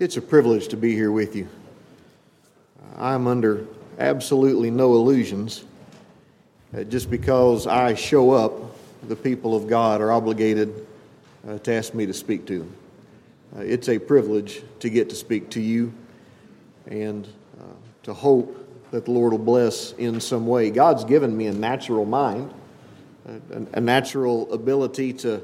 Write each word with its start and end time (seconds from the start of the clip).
It's 0.00 0.16
a 0.16 0.22
privilege 0.22 0.68
to 0.68 0.76
be 0.76 0.94
here 0.94 1.10
with 1.10 1.34
you. 1.34 1.48
I'm 2.96 3.26
under 3.26 3.66
absolutely 3.98 4.70
no 4.70 4.94
illusions. 4.94 5.64
Uh, 6.72 6.84
just 6.84 7.10
because 7.10 7.66
I 7.66 7.94
show 7.94 8.30
up, 8.30 8.52
the 9.08 9.16
people 9.16 9.56
of 9.56 9.66
God 9.66 10.00
are 10.00 10.12
obligated 10.12 10.86
uh, 11.48 11.58
to 11.58 11.72
ask 11.72 11.94
me 11.94 12.06
to 12.06 12.14
speak 12.14 12.46
to 12.46 12.60
them. 12.60 12.76
Uh, 13.56 13.62
it's 13.62 13.88
a 13.88 13.98
privilege 13.98 14.62
to 14.78 14.88
get 14.88 15.10
to 15.10 15.16
speak 15.16 15.50
to 15.50 15.60
you 15.60 15.92
and 16.86 17.26
to 18.04 18.14
hope 18.14 18.56
that 18.92 19.04
the 19.04 19.10
Lord 19.10 19.32
will 19.32 19.38
bless 19.40 19.94
in 19.94 20.20
some 20.20 20.46
way. 20.46 20.70
God's 20.70 21.02
given 21.02 21.36
me 21.36 21.48
a 21.48 21.52
natural 21.52 22.04
mind, 22.04 22.54
a 23.72 23.80
natural 23.80 24.50
ability 24.52 25.12
to 25.14 25.42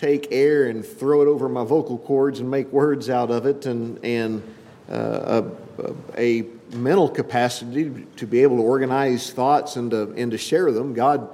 take 0.00 0.28
air 0.30 0.68
and 0.68 0.84
throw 0.84 1.20
it 1.20 1.26
over 1.26 1.46
my 1.46 1.62
vocal 1.62 1.98
cords 1.98 2.40
and 2.40 2.50
make 2.50 2.72
words 2.72 3.10
out 3.10 3.30
of 3.30 3.44
it, 3.44 3.66
and, 3.66 4.02
and 4.02 4.42
uh, 4.90 5.42
a, 5.78 6.40
a, 6.40 6.46
mental 6.72 7.08
capacity 7.08 8.06
to 8.14 8.28
be 8.28 8.42
able 8.42 8.56
to 8.56 8.62
organize 8.62 9.32
thoughts 9.32 9.74
and 9.74 9.90
to, 9.90 10.12
and 10.12 10.30
to 10.30 10.38
share 10.38 10.70
them. 10.70 10.94
God, 10.94 11.28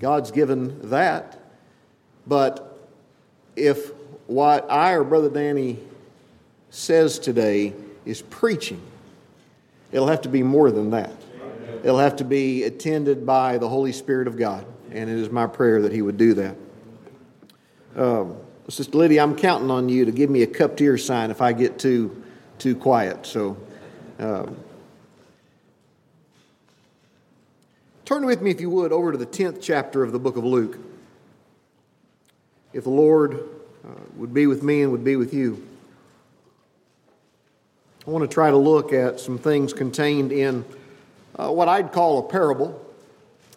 God's 0.00 0.32
given 0.32 0.90
that. 0.90 1.38
But 2.26 2.76
if 3.54 3.92
what 4.26 4.68
I 4.68 4.92
or 4.92 5.04
Brother 5.04 5.30
Danny 5.30 5.78
says 6.70 7.20
today 7.20 7.72
is 8.04 8.20
preaching, 8.20 8.82
it'll 9.92 10.08
have 10.08 10.22
to 10.22 10.28
be 10.28 10.42
more 10.42 10.72
than 10.72 10.90
that. 10.90 11.12
It'll 11.84 11.98
have 12.00 12.16
to 12.16 12.24
be 12.24 12.64
attended 12.64 13.24
by 13.24 13.58
the 13.58 13.68
Holy 13.68 13.92
Spirit 13.92 14.26
of 14.26 14.36
God. 14.36 14.66
And 14.90 15.08
it 15.08 15.18
is 15.18 15.30
my 15.30 15.46
prayer 15.46 15.82
that 15.82 15.92
He 15.92 16.02
would 16.02 16.16
do 16.16 16.34
that. 16.34 16.56
Um, 17.96 18.36
Sister 18.68 18.98
Lydia, 18.98 19.22
I'm 19.22 19.34
counting 19.34 19.70
on 19.70 19.88
you 19.88 20.04
to 20.04 20.12
give 20.12 20.30
me 20.30 20.42
a 20.42 20.46
cupped 20.46 20.80
ear 20.80 20.96
sign 20.96 21.30
if 21.30 21.40
I 21.40 21.52
get 21.52 21.78
too 21.78 22.22
too 22.58 22.76
quiet. 22.76 23.26
So, 23.26 23.56
um, 24.18 24.56
turn 28.04 28.26
with 28.26 28.42
me, 28.42 28.50
if 28.50 28.60
you 28.60 28.70
would, 28.70 28.92
over 28.92 29.12
to 29.12 29.18
the 29.18 29.26
tenth 29.26 29.60
chapter 29.60 30.04
of 30.04 30.12
the 30.12 30.18
book 30.18 30.36
of 30.36 30.44
Luke. 30.44 30.78
If 32.72 32.84
the 32.84 32.90
Lord 32.90 33.34
uh, 33.84 33.88
would 34.16 34.32
be 34.32 34.46
with 34.46 34.62
me 34.62 34.82
and 34.82 34.92
would 34.92 35.02
be 35.02 35.16
with 35.16 35.34
you, 35.34 35.66
I 38.06 38.10
want 38.10 38.28
to 38.28 38.32
try 38.32 38.50
to 38.50 38.56
look 38.56 38.92
at 38.92 39.18
some 39.18 39.38
things 39.38 39.72
contained 39.72 40.30
in 40.30 40.64
uh, 41.36 41.50
what 41.50 41.66
I'd 41.66 41.92
call 41.92 42.18
a 42.18 42.22
parable. 42.22 42.86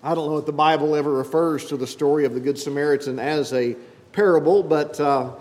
I 0.02 0.16
don't 0.16 0.30
know 0.30 0.38
if 0.38 0.46
the 0.46 0.54
Bible 0.54 0.96
ever 0.96 1.14
refers 1.14 1.66
to 1.68 1.78
the 1.78 1.88
story 1.88 2.26
of 2.26 2.34
the 2.34 2.40
Good 2.40 2.58
Samaritan 2.58 3.20
as 3.20 3.54
a 3.54 3.76
parable, 4.14 4.64
but 4.64 5.00
uh, 5.00 5.32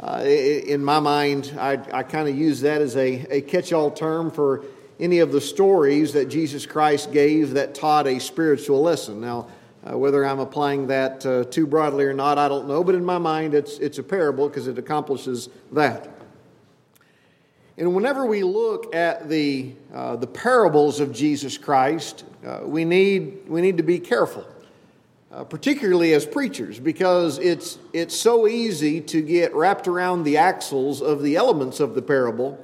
uh, 0.00 0.24
in 0.24 0.82
my 0.82 0.98
mind, 0.98 1.54
I, 1.58 1.78
I 1.92 2.02
kind 2.02 2.28
of 2.28 2.36
use 2.36 2.60
that 2.62 2.82
as 2.82 2.96
a, 2.96 3.24
a 3.30 3.40
catch 3.42 3.72
all 3.72 3.90
term 3.90 4.30
for 4.30 4.64
any 4.98 5.20
of 5.20 5.30
the 5.30 5.40
stories 5.40 6.12
that 6.14 6.26
Jesus 6.28 6.66
Christ 6.66 7.12
gave 7.12 7.54
that 7.54 7.74
taught 7.74 8.06
a 8.06 8.18
spiritual 8.18 8.82
lesson. 8.82 9.20
Now, 9.20 9.48
uh, 9.84 9.96
whether 9.96 10.24
I'm 10.24 10.38
applying 10.40 10.86
that 10.88 11.24
uh, 11.26 11.44
too 11.44 11.66
broadly 11.66 12.04
or 12.04 12.12
not, 12.12 12.38
I 12.38 12.48
don't 12.48 12.66
know, 12.66 12.82
but 12.82 12.94
in 12.94 13.04
my 13.04 13.18
mind, 13.18 13.54
it's, 13.54 13.78
it's 13.78 13.98
a 13.98 14.02
parable 14.02 14.48
because 14.48 14.66
it 14.66 14.78
accomplishes 14.78 15.48
that. 15.72 16.08
And 17.76 17.94
whenever 17.94 18.26
we 18.26 18.42
look 18.42 18.94
at 18.94 19.28
the, 19.28 19.72
uh, 19.92 20.16
the 20.16 20.26
parables 20.26 21.00
of 21.00 21.12
Jesus 21.12 21.58
Christ, 21.58 22.24
uh, 22.46 22.60
we, 22.64 22.84
need, 22.84 23.48
we 23.48 23.60
need 23.60 23.76
to 23.76 23.82
be 23.82 23.98
careful 23.98 24.46
uh, 25.32 25.44
particularly 25.44 26.12
as 26.12 26.26
preachers, 26.26 26.78
because 26.78 27.38
it's, 27.38 27.78
it's 27.92 28.14
so 28.14 28.46
easy 28.46 29.00
to 29.00 29.22
get 29.22 29.54
wrapped 29.54 29.88
around 29.88 30.24
the 30.24 30.36
axles 30.36 31.00
of 31.00 31.22
the 31.22 31.36
elements 31.36 31.80
of 31.80 31.94
the 31.94 32.02
parable 32.02 32.62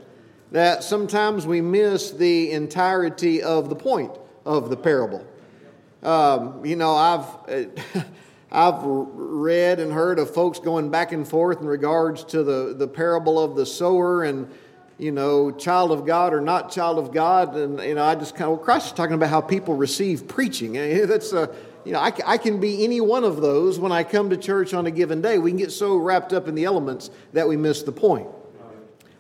that 0.53 0.85
sometimes 0.85 1.47
we 1.47 1.61
miss 1.61 2.11
the 2.11 2.51
entirety 2.53 3.43
of 3.43 3.69
the 3.69 3.75
point 3.75 4.13
of 4.45 4.69
the 4.69 4.77
parable. 4.77 5.27
Um, 6.03 6.65
you 6.65 6.77
know, 6.77 6.95
I've. 6.95 8.05
I've 8.51 8.83
read 8.83 9.78
and 9.78 9.93
heard 9.93 10.19
of 10.19 10.33
folks 10.33 10.59
going 10.59 10.91
back 10.91 11.12
and 11.12 11.28
forth 11.28 11.61
in 11.61 11.67
regards 11.67 12.25
to 12.25 12.43
the, 12.43 12.75
the 12.75 12.89
parable 12.89 13.39
of 13.39 13.57
the 13.57 13.67
sower 13.67 14.25
and, 14.25 14.51
you 14.97 15.12
know, 15.12 15.51
child 15.51 15.93
of 15.93 16.07
God 16.07 16.33
or 16.33 16.41
not 16.41 16.73
child 16.73 16.99
of 16.99 17.12
God. 17.12 17.57
And, 17.57 17.78
you 17.81 17.95
know, 17.95 18.03
I 18.03 18.15
just 18.15 18.34
kind 18.34 18.45
of, 18.45 18.57
well, 18.57 18.65
Christ 18.65 18.87
is 18.87 18.93
talking 18.93 19.12
about 19.12 19.28
how 19.28 19.43
people 19.43 19.75
receive 19.75 20.27
preaching. 20.27 20.73
That's 21.07 21.34
a, 21.34 21.55
you 21.84 21.93
know, 21.93 22.00
I, 22.00 22.12
I 22.27 22.39
can 22.39 22.61
be 22.61 22.84
any 22.84 23.00
one 23.00 23.25
of 23.25 23.41
those 23.41 23.78
when 23.78 23.93
I 23.93 24.05
come 24.05 24.31
to 24.31 24.37
church 24.37 24.75
on 24.75 24.87
a 24.87 24.91
given 24.91 25.21
day. 25.22 25.39
We 25.39 25.50
can 25.50 25.59
get 25.59 25.72
so 25.72 25.97
wrapped 25.97 26.33
up 26.33 26.49
in 26.49 26.55
the 26.55 26.65
elements 26.65 27.11
that 27.33 27.49
we 27.49 27.56
miss 27.56 27.83
the 27.83 27.93
point. 27.93 28.28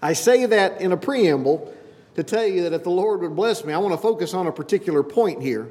I 0.02 0.12
say 0.12 0.46
that 0.46 0.80
in 0.80 0.92
a 0.92 0.96
preamble 0.96 1.74
to 2.14 2.22
tell 2.22 2.46
you 2.46 2.62
that 2.62 2.72
if 2.72 2.84
the 2.84 2.90
Lord 2.90 3.20
would 3.20 3.34
bless 3.36 3.64
me, 3.64 3.72
I 3.72 3.78
want 3.78 3.94
to 3.94 4.00
focus 4.00 4.34
on 4.34 4.46
a 4.46 4.52
particular 4.52 5.02
point 5.02 5.42
here. 5.42 5.68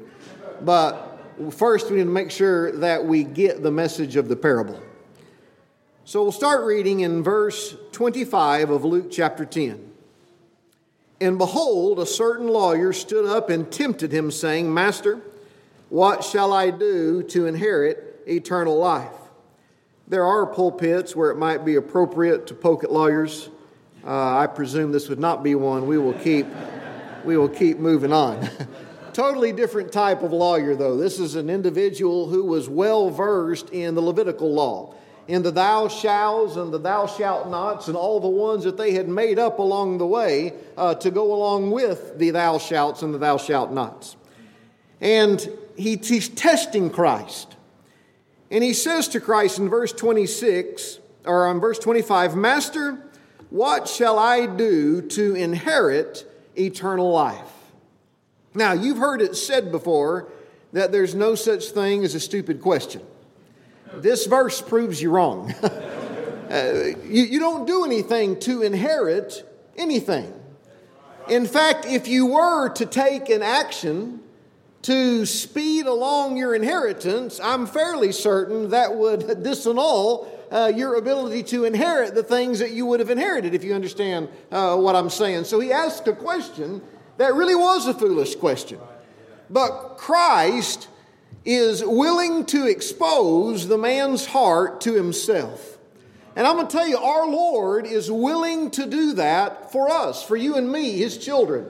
But 0.62 1.18
first, 1.50 1.90
we 1.90 1.98
need 1.98 2.04
to 2.04 2.10
make 2.10 2.30
sure 2.30 2.72
that 2.78 3.04
we 3.04 3.24
get 3.24 3.62
the 3.62 3.70
message 3.70 4.16
of 4.16 4.28
the 4.28 4.36
parable. 4.36 4.80
So 6.04 6.22
we'll 6.22 6.32
start 6.32 6.64
reading 6.64 7.00
in 7.00 7.22
verse 7.22 7.76
25 7.92 8.70
of 8.70 8.84
Luke 8.84 9.10
chapter 9.10 9.44
10. 9.44 9.92
And 11.20 11.36
behold, 11.36 11.98
a 11.98 12.06
certain 12.06 12.48
lawyer 12.48 12.92
stood 12.92 13.26
up 13.26 13.50
and 13.50 13.70
tempted 13.70 14.12
him, 14.12 14.30
saying, 14.30 14.72
Master, 14.72 15.20
what 15.88 16.22
shall 16.22 16.52
I 16.52 16.70
do 16.70 17.22
to 17.24 17.46
inherit 17.46 18.22
eternal 18.26 18.76
life? 18.78 19.12
There 20.06 20.24
are 20.24 20.46
pulpits 20.46 21.14
where 21.16 21.30
it 21.30 21.36
might 21.36 21.64
be 21.64 21.76
appropriate 21.76 22.46
to 22.48 22.54
poke 22.54 22.84
at 22.84 22.92
lawyers. 22.92 23.48
Uh, 24.04 24.38
I 24.38 24.46
presume 24.46 24.92
this 24.92 25.08
would 25.08 25.18
not 25.18 25.42
be 25.42 25.54
one. 25.54 25.86
We 25.86 25.98
will 25.98 26.14
keep, 26.14 26.46
we 27.24 27.36
will 27.36 27.48
keep 27.48 27.78
moving 27.78 28.12
on. 28.12 28.48
totally 29.12 29.52
different 29.52 29.90
type 29.90 30.22
of 30.22 30.32
lawyer, 30.32 30.76
though. 30.76 30.96
This 30.96 31.18
is 31.18 31.34
an 31.34 31.50
individual 31.50 32.28
who 32.28 32.44
was 32.44 32.68
well 32.68 33.10
versed 33.10 33.70
in 33.70 33.94
the 33.94 34.00
Levitical 34.00 34.52
law, 34.52 34.94
in 35.26 35.42
the 35.42 35.50
thou 35.50 35.88
shalls 35.88 36.56
and 36.56 36.72
the 36.72 36.78
thou 36.78 37.06
shalt 37.06 37.48
nots, 37.48 37.88
and 37.88 37.96
all 37.96 38.20
the 38.20 38.28
ones 38.28 38.64
that 38.64 38.76
they 38.76 38.92
had 38.92 39.08
made 39.08 39.38
up 39.38 39.58
along 39.58 39.98
the 39.98 40.06
way 40.06 40.54
uh, 40.76 40.94
to 40.94 41.10
go 41.10 41.34
along 41.34 41.70
with 41.70 42.18
the 42.18 42.30
thou 42.30 42.58
shalts 42.58 43.02
and 43.02 43.12
the 43.12 43.18
thou 43.18 43.36
shalt 43.36 43.72
nots. 43.72 44.16
And 45.00 45.48
he, 45.78 45.96
he's 45.96 46.28
testing 46.28 46.90
Christ. 46.90 47.56
And 48.50 48.64
he 48.64 48.72
says 48.72 49.08
to 49.08 49.20
Christ 49.20 49.58
in 49.58 49.68
verse 49.68 49.92
26, 49.92 50.98
or 51.24 51.46
on 51.46 51.60
verse 51.60 51.78
25, 51.78 52.34
Master, 52.34 52.98
what 53.50 53.88
shall 53.88 54.18
I 54.18 54.46
do 54.46 55.02
to 55.02 55.34
inherit 55.34 56.26
eternal 56.56 57.10
life? 57.10 57.52
Now, 58.54 58.72
you've 58.72 58.98
heard 58.98 59.22
it 59.22 59.36
said 59.36 59.70
before 59.70 60.32
that 60.72 60.90
there's 60.90 61.14
no 61.14 61.34
such 61.34 61.66
thing 61.70 62.04
as 62.04 62.14
a 62.14 62.20
stupid 62.20 62.60
question. 62.60 63.02
This 63.94 64.26
verse 64.26 64.60
proves 64.60 65.00
you 65.00 65.10
wrong. 65.10 65.52
uh, 65.62 66.72
you, 67.04 67.22
you 67.24 67.38
don't 67.38 67.66
do 67.66 67.84
anything 67.84 68.38
to 68.40 68.62
inherit 68.62 69.48
anything. 69.76 70.32
In 71.28 71.46
fact, 71.46 71.86
if 71.86 72.08
you 72.08 72.26
were 72.26 72.70
to 72.70 72.86
take 72.86 73.28
an 73.28 73.42
action 73.42 74.20
to 74.82 75.26
speed 75.26 75.86
along 75.86 76.36
your 76.36 76.54
inheritance, 76.54 77.40
I'm 77.40 77.66
fairly 77.66 78.12
certain 78.12 78.70
that 78.70 78.94
would 78.94 79.20
disannul 79.42 80.28
uh, 80.50 80.72
your 80.74 80.96
ability 80.96 81.42
to 81.42 81.64
inherit 81.64 82.14
the 82.14 82.22
things 82.22 82.58
that 82.60 82.70
you 82.70 82.86
would 82.86 83.00
have 83.00 83.10
inherited, 83.10 83.54
if 83.54 83.64
you 83.64 83.74
understand 83.74 84.28
uh, 84.50 84.76
what 84.76 84.96
I'm 84.96 85.10
saying. 85.10 85.44
So 85.44 85.60
he 85.60 85.72
asked 85.72 86.08
a 86.08 86.14
question 86.14 86.80
that 87.18 87.34
really 87.34 87.54
was 87.54 87.86
a 87.86 87.94
foolish 87.94 88.36
question. 88.36 88.78
But 89.50 89.96
Christ 89.98 90.88
is 91.44 91.84
willing 91.84 92.44
to 92.46 92.66
expose 92.66 93.68
the 93.68 93.78
man's 93.78 94.26
heart 94.26 94.80
to 94.82 94.94
himself. 94.94 95.78
And 96.36 96.46
I'm 96.46 96.56
going 96.56 96.68
to 96.68 96.72
tell 96.76 96.86
you, 96.86 96.98
our 96.98 97.26
Lord 97.26 97.84
is 97.84 98.10
willing 98.10 98.70
to 98.72 98.86
do 98.86 99.14
that 99.14 99.72
for 99.72 99.90
us, 99.90 100.22
for 100.22 100.36
you 100.36 100.54
and 100.54 100.70
me, 100.70 100.92
his 100.92 101.18
children 101.18 101.66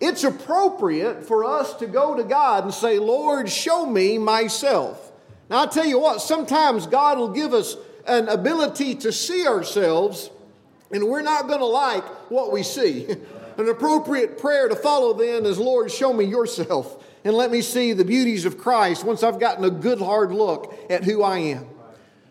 it's 0.00 0.24
appropriate 0.24 1.24
for 1.24 1.44
us 1.44 1.74
to 1.74 1.86
go 1.86 2.14
to 2.14 2.24
God 2.24 2.64
and 2.64 2.72
say, 2.72 2.98
Lord, 2.98 3.50
show 3.50 3.84
me 3.84 4.16
myself. 4.16 5.12
Now, 5.50 5.58
I'll 5.58 5.68
tell 5.68 5.86
you 5.86 5.98
what, 5.98 6.22
sometimes 6.22 6.86
God 6.86 7.18
will 7.18 7.32
give 7.32 7.52
us 7.52 7.76
an 8.06 8.28
ability 8.28 8.94
to 8.96 9.12
see 9.12 9.46
ourselves, 9.46 10.30
and 10.90 11.06
we're 11.06 11.22
not 11.22 11.48
going 11.48 11.58
to 11.58 11.66
like 11.66 12.04
what 12.30 12.50
we 12.50 12.62
see. 12.62 13.06
an 13.58 13.68
appropriate 13.68 14.38
prayer 14.38 14.68
to 14.68 14.76
follow 14.76 15.12
then 15.12 15.44
is, 15.44 15.58
Lord, 15.58 15.90
show 15.92 16.12
me 16.12 16.24
yourself 16.24 17.04
and 17.24 17.34
let 17.34 17.50
me 17.50 17.60
see 17.60 17.92
the 17.92 18.04
beauties 18.04 18.46
of 18.46 18.56
Christ 18.56 19.04
once 19.04 19.22
I've 19.22 19.38
gotten 19.38 19.64
a 19.64 19.70
good 19.70 19.98
hard 19.98 20.32
look 20.32 20.74
at 20.88 21.04
who 21.04 21.22
I 21.22 21.38
am. 21.38 21.66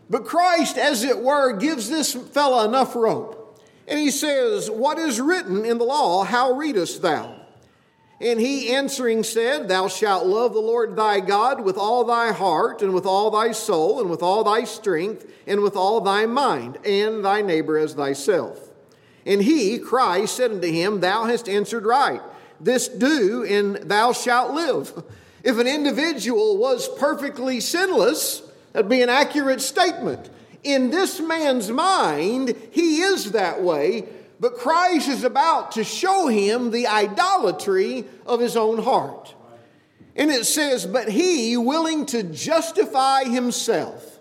But 0.10 0.26
Christ, 0.26 0.78
as 0.78 1.04
it 1.04 1.20
were, 1.20 1.54
gives 1.54 1.88
this 1.88 2.14
fella 2.14 2.68
enough 2.68 2.96
rope. 2.96 3.62
And 3.88 4.00
he 4.00 4.10
says, 4.10 4.72
What 4.72 4.98
is 4.98 5.22
written 5.22 5.66
in 5.66 5.78
the 5.78 5.84
law, 5.84 6.24
how 6.24 6.54
readest 6.54 7.04
thou? 7.04 7.39
And 8.22 8.40
he 8.40 8.70
answering 8.74 9.24
said, 9.24 9.68
Thou 9.68 9.88
shalt 9.88 10.26
love 10.26 10.54
the 10.54 10.60
Lord 10.60 10.96
thy 10.96 11.22
God 11.22 11.64
with 11.64 11.78
all 11.78 12.04
thy 12.04 12.34
heart, 12.34 12.82
and 12.82 12.94
with 12.94 13.06
all 13.06 13.32
thy 13.32 13.54
soul, 13.54 14.02
and 14.02 14.10
with 14.10 14.22
all 14.22 14.44
thy 14.44 14.66
strength, 14.66 15.26
and 15.48 15.62
with 15.62 15.78
all 15.78 16.02
thy 16.02 16.26
mind, 16.26 16.78
and 16.86 17.24
thy 17.24 17.42
neighbor 17.42 17.78
as 17.78 17.94
thyself. 17.94 18.60
And 19.26 19.42
he, 19.42 19.80
Christ, 19.80 20.36
said 20.36 20.52
unto 20.52 20.68
him, 20.68 21.00
Thou 21.00 21.26
hast 21.26 21.48
answered 21.48 21.86
right. 21.86 22.22
This 22.60 22.90
do, 22.90 23.46
and 23.46 23.78
thou 23.78 24.12
shalt 24.12 24.54
live. 24.54 25.04
If 25.44 25.58
an 25.58 25.68
individual 25.68 26.58
was 26.58 26.90
perfectly 26.98 27.62
sinless, 27.62 28.42
that'd 28.74 28.90
be 28.90 29.02
an 29.02 29.10
accurate 29.10 29.62
statement. 29.62 30.30
In 30.64 30.90
this 30.92 31.22
man's 31.22 31.72
mind, 31.72 32.56
he 32.72 33.02
is 33.02 33.32
that 33.32 33.62
way, 33.62 34.10
but 34.40 34.56
Christ 34.56 35.10
is 35.10 35.24
about 35.24 35.74
to 35.74 35.84
show 35.84 36.28
him 36.28 36.72
the 36.72 36.88
idolatry 36.88 38.06
of 38.26 38.40
his 38.40 38.56
own 38.56 38.82
heart. 38.82 39.36
And 40.16 40.32
it 40.32 40.46
says, 40.46 40.86
But 40.86 41.10
he, 41.10 41.58
willing 41.58 42.06
to 42.08 42.24
justify 42.24 43.26
himself, 43.26 44.20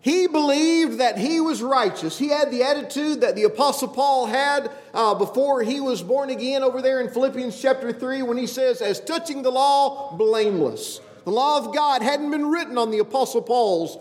he 0.00 0.26
believed 0.26 0.98
that 0.98 1.16
he 1.16 1.40
was 1.40 1.62
righteous. 1.62 2.18
He 2.18 2.28
had 2.28 2.50
the 2.50 2.62
attitude 2.62 3.22
that 3.22 3.36
the 3.36 3.44
Apostle 3.44 3.88
Paul 3.88 4.26
had 4.26 4.70
uh, 4.92 5.14
before 5.14 5.62
he 5.62 5.80
was 5.80 6.02
born 6.02 6.30
again 6.30 6.62
over 6.62 6.82
there 6.82 7.00
in 7.00 7.08
Philippians 7.08 7.60
chapter 7.60 7.92
3 7.92 8.22
when 8.22 8.36
he 8.36 8.46
says, 8.46 8.82
As 8.82 9.00
touching 9.00 9.42
the 9.42 9.50
law, 9.50 10.14
blameless. 10.16 11.00
The 11.24 11.30
law 11.30 11.58
of 11.58 11.74
God 11.74 12.02
hadn't 12.02 12.30
been 12.30 12.50
written 12.50 12.76
on 12.76 12.90
the 12.90 12.98
Apostle 12.98 13.40
Paul's 13.40 13.96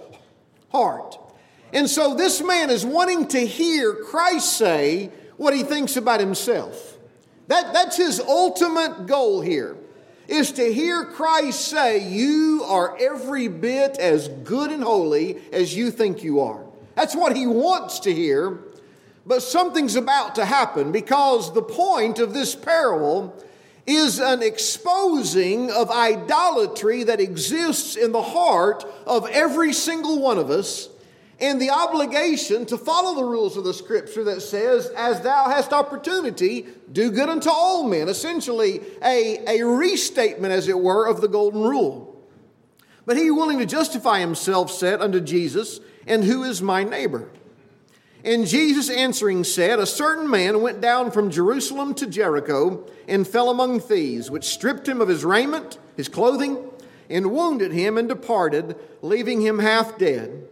heart. 0.71 1.18
And 1.71 1.89
so 1.89 2.15
this 2.15 2.41
man 2.41 2.69
is 2.69 2.86
wanting 2.86 3.29
to 3.29 3.39
hear 3.39 3.94
Christ 3.94 4.57
say 4.57 5.09
what 5.38 5.53
he 5.53 5.63
thinks 5.63 5.97
about 5.97 6.19
himself. 6.19 6.97
That, 7.47 7.74
that's 7.74 7.97
his 7.97 8.19
ultimate 8.19 9.07
goal 9.07 9.41
here 9.41 9.77
is 10.27 10.53
to 10.53 10.74
hear 10.74 11.06
Christ 11.06 11.68
say, 11.68 12.09
You 12.09 12.63
are 12.65 12.97
every 13.00 13.47
bit 13.47 13.97
as 13.97 14.27
good 14.27 14.71
and 14.71 14.83
holy 14.83 15.41
as 15.51 15.75
you 15.75 15.91
think 15.91 16.24
you 16.24 16.39
are. 16.41 16.63
That's 16.95 17.15
what 17.15 17.35
he 17.35 17.47
wants 17.47 18.00
to 18.01 18.13
hear. 18.13 18.59
But 19.25 19.41
something's 19.41 19.95
about 19.95 20.35
to 20.35 20.45
happen 20.45 20.91
because 20.91 21.53
the 21.53 21.62
point 21.62 22.19
of 22.19 22.33
this 22.33 22.56
parable 22.56 23.33
is 23.86 24.19
an 24.19 24.41
exposing 24.41 25.71
of 25.71 25.89
idolatry 25.91 27.03
that 27.03 27.19
exists 27.19 27.95
in 27.95 28.12
the 28.12 28.21
heart 28.21 28.86
of 29.06 29.27
every 29.29 29.74
single 29.74 30.19
one 30.19 30.38
of 30.38 30.50
us 30.50 30.89
and 31.44 31.60
the 31.60 31.72
obligation 31.72 32.66
to 32.68 32.78
follow 32.78 33.16
the 33.16 33.25
rules 33.25 33.57
of 33.57 33.66
the 33.66 33.74
scripture 33.74 34.24
that 34.24 34.42
says, 34.42 34.88
As 34.95 35.19
thou 35.19 35.50
hast 35.50 35.74
opportunity, 35.74 36.66
do 36.90 37.12
good 37.12 37.28
unto 37.28 37.50
all 37.50 37.86
men. 37.86 38.07
Essentially, 38.07 38.80
a, 39.04 39.60
a 39.60 39.66
restatement, 39.66 40.54
as 40.54 40.69
it 40.69 40.80
were, 40.80 41.06
of 41.06 41.19
the 41.19 41.28
golden 41.28 41.62
rule. 41.62 42.10
But 43.06 43.18
he, 43.18 43.30
willing 43.30 43.60
to 43.60 43.66
justify 43.66 44.22
himself, 44.22 44.72
said 44.72 45.01
unto 45.01 45.19
Jesus, 45.19 45.81
And 46.07 46.24
who 46.24 46.44
is 46.44 46.62
my 46.62 46.86
neighbor? 46.86 47.30
And 48.24 48.48
Jesus 48.48 48.89
answering 48.89 49.44
said, 49.44 49.80
A 49.80 49.86
certain 49.86 50.30
man 50.30 50.62
went 50.62 50.80
down 50.80 51.12
from 51.12 51.30
Jerusalem 51.30 51.94
to 51.96 52.07
Jericho 52.07 52.88
and 53.06 53.28
fell 53.28 53.50
among 53.50 53.81
thieves, 53.81 54.31
which 54.31 54.46
stripped 54.46 54.88
him 54.88 55.01
of 55.01 55.10
his 55.10 55.25
raiment, 55.25 55.78
his 55.98 56.07
clothing, 56.07 56.69
and 57.10 57.34
wounded 57.34 57.74
him 57.74 57.98
and 57.98 58.07
departed, 58.07 58.78
leaving 59.01 59.42
him 59.42 59.60
half 59.60 59.98
dead. 59.98 60.48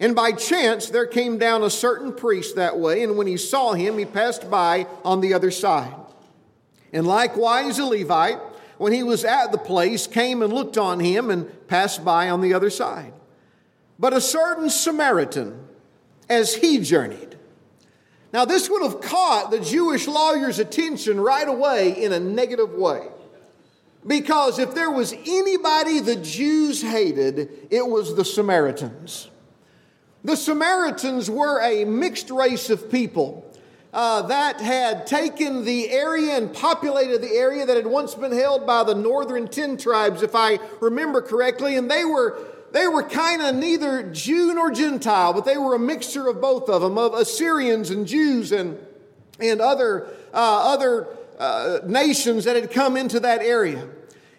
And 0.00 0.16
by 0.16 0.32
chance 0.32 0.88
there 0.88 1.06
came 1.06 1.36
down 1.36 1.62
a 1.62 1.70
certain 1.70 2.14
priest 2.14 2.56
that 2.56 2.78
way, 2.78 3.02
and 3.02 3.18
when 3.18 3.26
he 3.26 3.36
saw 3.36 3.74
him, 3.74 3.98
he 3.98 4.06
passed 4.06 4.50
by 4.50 4.86
on 5.04 5.20
the 5.20 5.34
other 5.34 5.50
side. 5.50 5.94
And 6.92 7.06
likewise 7.06 7.78
a 7.78 7.84
Levite, 7.84 8.40
when 8.78 8.94
he 8.94 9.02
was 9.02 9.24
at 9.26 9.52
the 9.52 9.58
place, 9.58 10.06
came 10.06 10.42
and 10.42 10.52
looked 10.52 10.78
on 10.78 11.00
him 11.00 11.30
and 11.30 11.68
passed 11.68 12.02
by 12.02 12.30
on 12.30 12.40
the 12.40 12.54
other 12.54 12.70
side. 12.70 13.12
But 13.98 14.14
a 14.14 14.20
certain 14.20 14.70
Samaritan, 14.70 15.68
as 16.30 16.54
he 16.54 16.78
journeyed. 16.78 17.36
Now, 18.32 18.44
this 18.44 18.70
would 18.70 18.82
have 18.82 19.00
caught 19.00 19.50
the 19.50 19.60
Jewish 19.60 20.06
lawyer's 20.06 20.58
attention 20.58 21.20
right 21.20 21.46
away 21.46 22.02
in 22.02 22.12
a 22.12 22.20
negative 22.20 22.72
way. 22.72 23.08
Because 24.06 24.58
if 24.58 24.74
there 24.74 24.90
was 24.90 25.12
anybody 25.12 26.00
the 26.00 26.16
Jews 26.16 26.80
hated, 26.80 27.68
it 27.70 27.86
was 27.86 28.14
the 28.14 28.24
Samaritans. 28.24 29.29
The 30.22 30.36
Samaritans 30.36 31.30
were 31.30 31.60
a 31.62 31.84
mixed 31.84 32.30
race 32.30 32.68
of 32.68 32.90
people 32.90 33.46
uh, 33.92 34.22
that 34.22 34.60
had 34.60 35.06
taken 35.06 35.64
the 35.64 35.90
area 35.90 36.36
and 36.36 36.52
populated 36.52 37.22
the 37.22 37.32
area 37.32 37.66
that 37.66 37.76
had 37.76 37.86
once 37.86 38.14
been 38.14 38.32
held 38.32 38.66
by 38.66 38.84
the 38.84 38.94
northern 38.94 39.48
ten 39.48 39.76
tribes, 39.76 40.22
if 40.22 40.34
I 40.34 40.58
remember 40.80 41.22
correctly, 41.22 41.76
and 41.76 41.90
they 41.90 42.04
were 42.04 42.38
they 42.72 42.86
were 42.86 43.02
kind 43.02 43.42
of 43.42 43.56
neither 43.56 44.04
Jew 44.12 44.54
nor 44.54 44.70
Gentile, 44.70 45.32
but 45.32 45.44
they 45.44 45.56
were 45.56 45.74
a 45.74 45.78
mixture 45.78 46.28
of 46.28 46.40
both 46.40 46.68
of 46.68 46.82
them, 46.82 46.98
of 46.98 47.14
Assyrians 47.14 47.90
and 47.90 48.06
Jews 48.06 48.52
and 48.52 48.78
and 49.40 49.60
other 49.60 50.06
uh, 50.32 50.72
other 50.72 51.08
uh, 51.38 51.80
nations 51.84 52.44
that 52.44 52.54
had 52.54 52.70
come 52.70 52.96
into 52.96 53.18
that 53.20 53.42
area. 53.42 53.88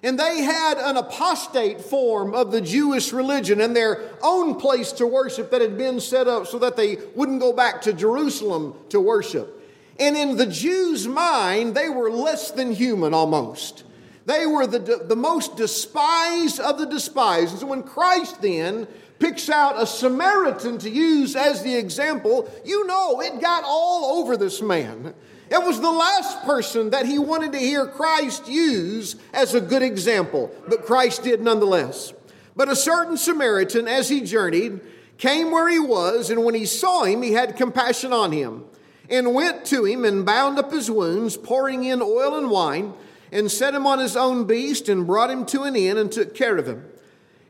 And 0.04 0.18
they 0.18 0.42
had 0.42 0.78
an 0.78 0.98
apostate 0.98 1.80
form 1.80 2.34
of 2.34 2.52
the 2.52 2.62
Jewish 2.62 3.14
religion 3.14 3.62
and 3.62 3.76
their 3.76 4.10
own 4.24 4.56
place 4.56 4.92
to 4.94 5.06
worship 5.06 5.52
that 5.52 5.62
had 5.62 5.78
been 5.78 6.00
set 6.00 6.28
up 6.28 6.48
so 6.48 6.58
that 6.60 6.76
they 6.76 6.98
wouldn't 7.14 7.40
go 7.40 7.54
back 7.54 7.84
to 7.84 7.94
Jerusalem 7.94 8.74
to 8.90 9.00
worship. 9.00 9.60
And 10.00 10.18
in 10.18 10.38
the 10.38 10.48
Jews' 10.48 11.08
mind, 11.08 11.76
they 11.76 11.90
were 11.90 12.10
less 12.10 12.50
than 12.50 12.74
human 12.74 13.14
almost. 13.14 13.84
They 14.26 14.48
were 14.48 14.66
the, 14.66 14.80
the 14.80 15.16
most 15.16 15.56
despised 15.56 16.60
of 16.60 16.80
the 16.80 16.86
despised. 16.86 17.52
And 17.52 17.60
so 17.60 17.68
when 17.68 17.84
Christ 17.84 18.42
then 18.42 18.88
picks 19.20 19.50
out 19.50 19.82
a 19.82 19.86
Samaritan 19.86 20.80
to 20.80 20.90
use 20.90 21.36
as 21.36 21.62
the 21.62 21.76
example, 21.76 22.52
you 22.66 22.88
know 22.88 23.22
it 23.22 23.40
got 23.40 23.64
all 23.66 24.20
over 24.20 24.36
this 24.36 24.62
man. 24.62 25.14
It 25.52 25.62
was 25.62 25.82
the 25.82 25.92
last 25.92 26.44
person 26.44 26.92
that 26.92 27.06
he 27.06 27.20
wanted 27.20 27.52
to 27.52 27.60
hear 27.60 27.86
Christ 27.86 28.48
use 28.48 29.18
as 29.34 29.54
a 29.54 29.60
good 29.60 29.82
example, 29.82 30.50
but 30.66 30.86
Christ 30.86 31.24
did 31.24 31.42
nonetheless. 31.42 32.14
But 32.56 32.70
a 32.70 32.76
certain 32.76 33.18
Samaritan, 33.18 33.86
as 33.86 34.08
he 34.08 34.22
journeyed, 34.22 34.80
came 35.18 35.52
where 35.52 35.68
he 35.68 35.78
was, 35.78 36.30
and 36.30 36.46
when 36.46 36.56
he 36.56 36.66
saw 36.66 37.04
him, 37.04 37.22
he 37.22 37.34
had 37.34 37.58
compassion 37.58 38.14
on 38.14 38.32
him, 38.32 38.64
and 39.10 39.34
went 39.34 39.66
to 39.66 39.84
him 39.84 40.06
and 40.06 40.26
bound 40.26 40.58
up 40.58 40.72
his 40.72 40.90
wounds, 40.90 41.36
pouring 41.36 41.84
in 41.84 42.02
oil 42.02 42.38
and 42.38 42.50
wine, 42.50 42.94
and 43.30 43.52
set 43.52 43.76
him 43.76 43.86
on 43.86 44.00
his 44.00 44.16
own 44.16 44.46
beast, 44.46 44.88
and 44.88 45.06
brought 45.06 45.30
him 45.30 45.46
to 45.48 45.64
an 45.64 45.76
inn, 45.76 45.98
and 45.98 46.14
took 46.14 46.34
care 46.34 46.56
of 46.56 46.66
him. 46.66 46.86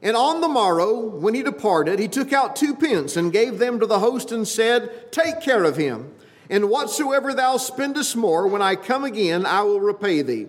And 0.02 0.18
on 0.18 0.42
the 0.42 0.48
morrow, 0.48 1.00
when 1.00 1.36
he 1.36 1.44
departed, 1.44 2.00
he 2.00 2.08
took 2.08 2.34
out 2.34 2.56
two 2.56 2.76
pence 2.76 3.16
and 3.16 3.32
gave 3.32 3.60
them 3.60 3.80
to 3.80 3.86
the 3.86 4.00
host, 4.00 4.32
and 4.32 4.48
said, 4.48 5.12
Take 5.12 5.40
care 5.42 5.64
of 5.64 5.78
him. 5.78 6.12
And 6.52 6.70
whatsoever 6.70 7.34
thou 7.34 7.56
spendest 7.56 8.18
more, 8.18 8.46
when 8.46 8.62
I 8.62 8.76
come 8.76 9.06
again, 9.06 9.46
I 9.46 9.62
will 9.62 9.80
repay 9.80 10.22
thee. 10.22 10.48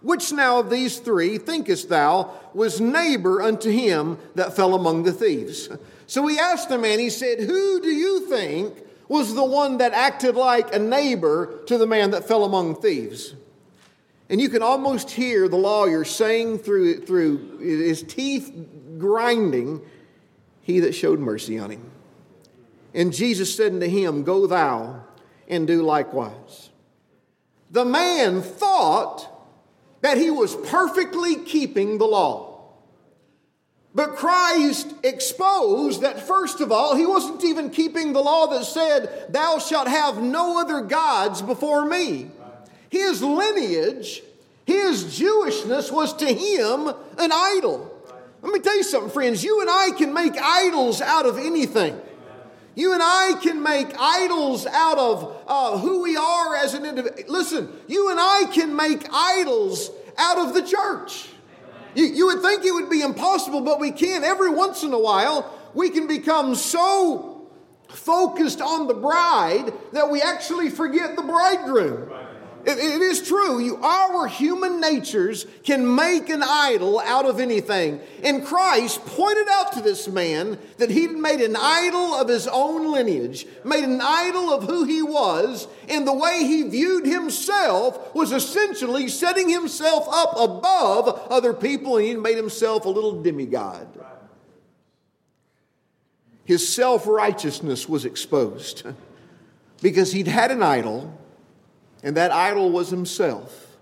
Which 0.00 0.32
now 0.32 0.58
of 0.58 0.70
these 0.70 0.98
three 0.98 1.36
thinkest 1.36 1.90
thou 1.90 2.32
was 2.54 2.80
neighbor 2.80 3.42
unto 3.42 3.70
him 3.70 4.16
that 4.34 4.56
fell 4.56 4.74
among 4.74 5.02
the 5.02 5.12
thieves? 5.12 5.68
So 6.06 6.26
he 6.26 6.38
asked 6.38 6.70
the 6.70 6.78
man, 6.78 6.98
he 6.98 7.10
said, 7.10 7.40
Who 7.40 7.80
do 7.82 7.90
you 7.90 8.26
think 8.26 8.74
was 9.06 9.34
the 9.34 9.44
one 9.44 9.78
that 9.78 9.92
acted 9.92 10.34
like 10.34 10.74
a 10.74 10.78
neighbor 10.78 11.60
to 11.66 11.76
the 11.76 11.86
man 11.86 12.12
that 12.12 12.26
fell 12.26 12.44
among 12.44 12.76
thieves? 12.76 13.34
And 14.30 14.40
you 14.40 14.48
can 14.48 14.62
almost 14.62 15.10
hear 15.10 15.46
the 15.46 15.56
lawyer 15.56 16.04
saying 16.04 16.60
through, 16.60 17.04
through 17.04 17.58
his 17.58 18.02
teeth 18.02 18.50
grinding, 18.96 19.82
He 20.62 20.80
that 20.80 20.94
showed 20.94 21.20
mercy 21.20 21.58
on 21.58 21.70
him. 21.70 21.90
And 22.94 23.12
Jesus 23.12 23.54
said 23.54 23.72
unto 23.72 23.88
him, 23.88 24.22
Go 24.22 24.46
thou 24.46 25.04
and 25.48 25.66
do 25.66 25.82
likewise. 25.82 26.70
The 27.70 27.84
man 27.84 28.42
thought 28.42 29.28
that 30.02 30.18
he 30.18 30.30
was 30.30 30.54
perfectly 30.54 31.36
keeping 31.36 31.98
the 31.98 32.04
law. 32.06 32.52
But 33.94 34.16
Christ 34.16 34.92
exposed 35.02 36.00
that, 36.00 36.20
first 36.20 36.60
of 36.60 36.72
all, 36.72 36.96
he 36.96 37.04
wasn't 37.04 37.44
even 37.44 37.70
keeping 37.70 38.12
the 38.12 38.20
law 38.20 38.46
that 38.48 38.64
said, 38.64 39.26
Thou 39.30 39.58
shalt 39.58 39.88
have 39.88 40.22
no 40.22 40.60
other 40.60 40.80
gods 40.80 41.42
before 41.42 41.84
me. 41.84 42.30
His 42.88 43.22
lineage, 43.22 44.22
his 44.66 45.04
Jewishness 45.04 45.92
was 45.92 46.14
to 46.14 46.26
him 46.26 46.88
an 47.18 47.30
idol. 47.32 47.90
Let 48.40 48.52
me 48.52 48.60
tell 48.60 48.76
you 48.76 48.82
something, 48.82 49.10
friends. 49.10 49.44
You 49.44 49.60
and 49.60 49.70
I 49.70 49.90
can 49.96 50.12
make 50.12 50.34
idols 50.36 51.00
out 51.00 51.26
of 51.26 51.38
anything. 51.38 52.00
You 52.74 52.94
and 52.94 53.02
I 53.02 53.34
can 53.42 53.62
make 53.62 53.88
idols 53.98 54.66
out 54.66 54.98
of 54.98 55.42
uh, 55.46 55.78
who 55.78 56.02
we 56.02 56.16
are 56.16 56.56
as 56.56 56.74
an 56.74 56.86
individual. 56.86 57.30
Listen, 57.30 57.68
you 57.86 58.10
and 58.10 58.18
I 58.18 58.44
can 58.52 58.74
make 58.74 59.06
idols 59.12 59.90
out 60.16 60.38
of 60.38 60.54
the 60.54 60.62
church. 60.62 61.28
You, 61.94 62.06
you 62.06 62.26
would 62.26 62.40
think 62.40 62.64
it 62.64 62.72
would 62.72 62.88
be 62.88 63.02
impossible, 63.02 63.60
but 63.60 63.78
we 63.78 63.90
can. 63.90 64.24
Every 64.24 64.50
once 64.50 64.82
in 64.82 64.92
a 64.92 64.98
while, 64.98 65.52
we 65.74 65.90
can 65.90 66.06
become 66.06 66.54
so 66.54 67.50
focused 67.88 68.62
on 68.62 68.86
the 68.86 68.94
bride 68.94 69.72
that 69.92 70.10
we 70.10 70.22
actually 70.22 70.70
forget 70.70 71.14
the 71.16 71.22
bridegroom. 71.22 72.10
It, 72.64 72.78
it 72.78 73.02
is 73.02 73.26
true. 73.26 73.58
You, 73.58 73.76
our 73.82 74.26
human 74.28 74.80
natures 74.80 75.46
can 75.64 75.94
make 75.94 76.28
an 76.28 76.42
idol 76.42 77.00
out 77.00 77.26
of 77.26 77.40
anything. 77.40 78.00
And 78.22 78.44
Christ 78.44 79.04
pointed 79.04 79.48
out 79.50 79.72
to 79.72 79.80
this 79.80 80.06
man 80.06 80.58
that 80.78 80.90
he'd 80.90 81.10
made 81.10 81.40
an 81.40 81.56
idol 81.56 82.14
of 82.14 82.28
his 82.28 82.46
own 82.46 82.92
lineage, 82.92 83.46
made 83.64 83.84
an 83.84 84.00
idol 84.00 84.52
of 84.52 84.64
who 84.64 84.84
he 84.84 85.02
was, 85.02 85.66
and 85.88 86.06
the 86.06 86.12
way 86.12 86.44
he 86.44 86.62
viewed 86.62 87.04
himself 87.04 88.14
was 88.14 88.30
essentially 88.30 89.08
setting 89.08 89.48
himself 89.48 90.06
up 90.08 90.34
above 90.36 91.26
other 91.30 91.52
people, 91.52 91.96
and 91.96 92.06
he 92.06 92.14
made 92.14 92.36
himself 92.36 92.84
a 92.84 92.88
little 92.88 93.22
demigod. 93.22 93.88
His 96.44 96.68
self 96.68 97.06
righteousness 97.06 97.88
was 97.88 98.04
exposed 98.04 98.84
because 99.82 100.12
he'd 100.12 100.28
had 100.28 100.52
an 100.52 100.62
idol 100.62 101.18
and 102.02 102.16
that 102.16 102.30
idol 102.30 102.70
was 102.70 102.90
himself. 102.90 103.76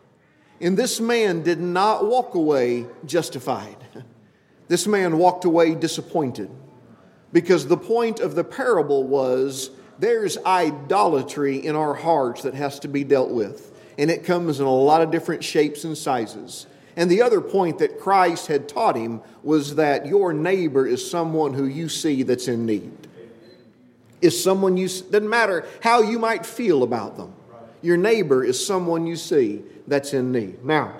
And 0.60 0.76
this 0.76 1.00
man 1.00 1.42
did 1.42 1.60
not 1.60 2.06
walk 2.06 2.34
away 2.34 2.86
justified. 3.04 3.76
This 4.68 4.86
man 4.86 5.18
walked 5.18 5.44
away 5.44 5.74
disappointed 5.74 6.48
because 7.32 7.66
the 7.66 7.76
point 7.76 8.20
of 8.20 8.36
the 8.36 8.44
parable 8.44 9.02
was 9.02 9.70
there's 9.98 10.38
idolatry 10.38 11.56
in 11.56 11.74
our 11.74 11.92
hearts 11.92 12.42
that 12.42 12.54
has 12.54 12.78
to 12.80 12.88
be 12.88 13.02
dealt 13.02 13.30
with. 13.30 13.76
And 13.98 14.10
it 14.10 14.24
comes 14.24 14.60
in 14.60 14.66
a 14.66 14.72
lot 14.72 15.02
of 15.02 15.10
different 15.10 15.42
shapes 15.42 15.82
and 15.82 15.98
sizes. 15.98 16.66
And 16.96 17.10
the 17.10 17.22
other 17.22 17.40
point 17.40 17.78
that 17.80 18.00
Christ 18.00 18.46
had 18.46 18.68
taught 18.68 18.96
him 18.96 19.20
was 19.42 19.74
that 19.74 20.06
your 20.06 20.32
neighbor 20.32 20.86
is 20.86 21.08
someone 21.08 21.54
who 21.54 21.66
you 21.66 21.88
see 21.88 22.22
that's 22.22 22.48
in 22.48 22.64
need. 22.64 23.08
Is 24.22 24.42
someone 24.42 24.76
you, 24.76 24.86
doesn't 24.86 25.28
matter 25.28 25.66
how 25.80 26.02
you 26.02 26.18
might 26.18 26.46
feel 26.46 26.82
about 26.82 27.16
them. 27.16 27.34
Your 27.82 27.96
neighbor 27.96 28.44
is 28.44 28.64
someone 28.64 29.06
you 29.06 29.16
see 29.16 29.62
that's 29.86 30.12
in 30.12 30.32
need. 30.32 30.64
Now, 30.64 30.94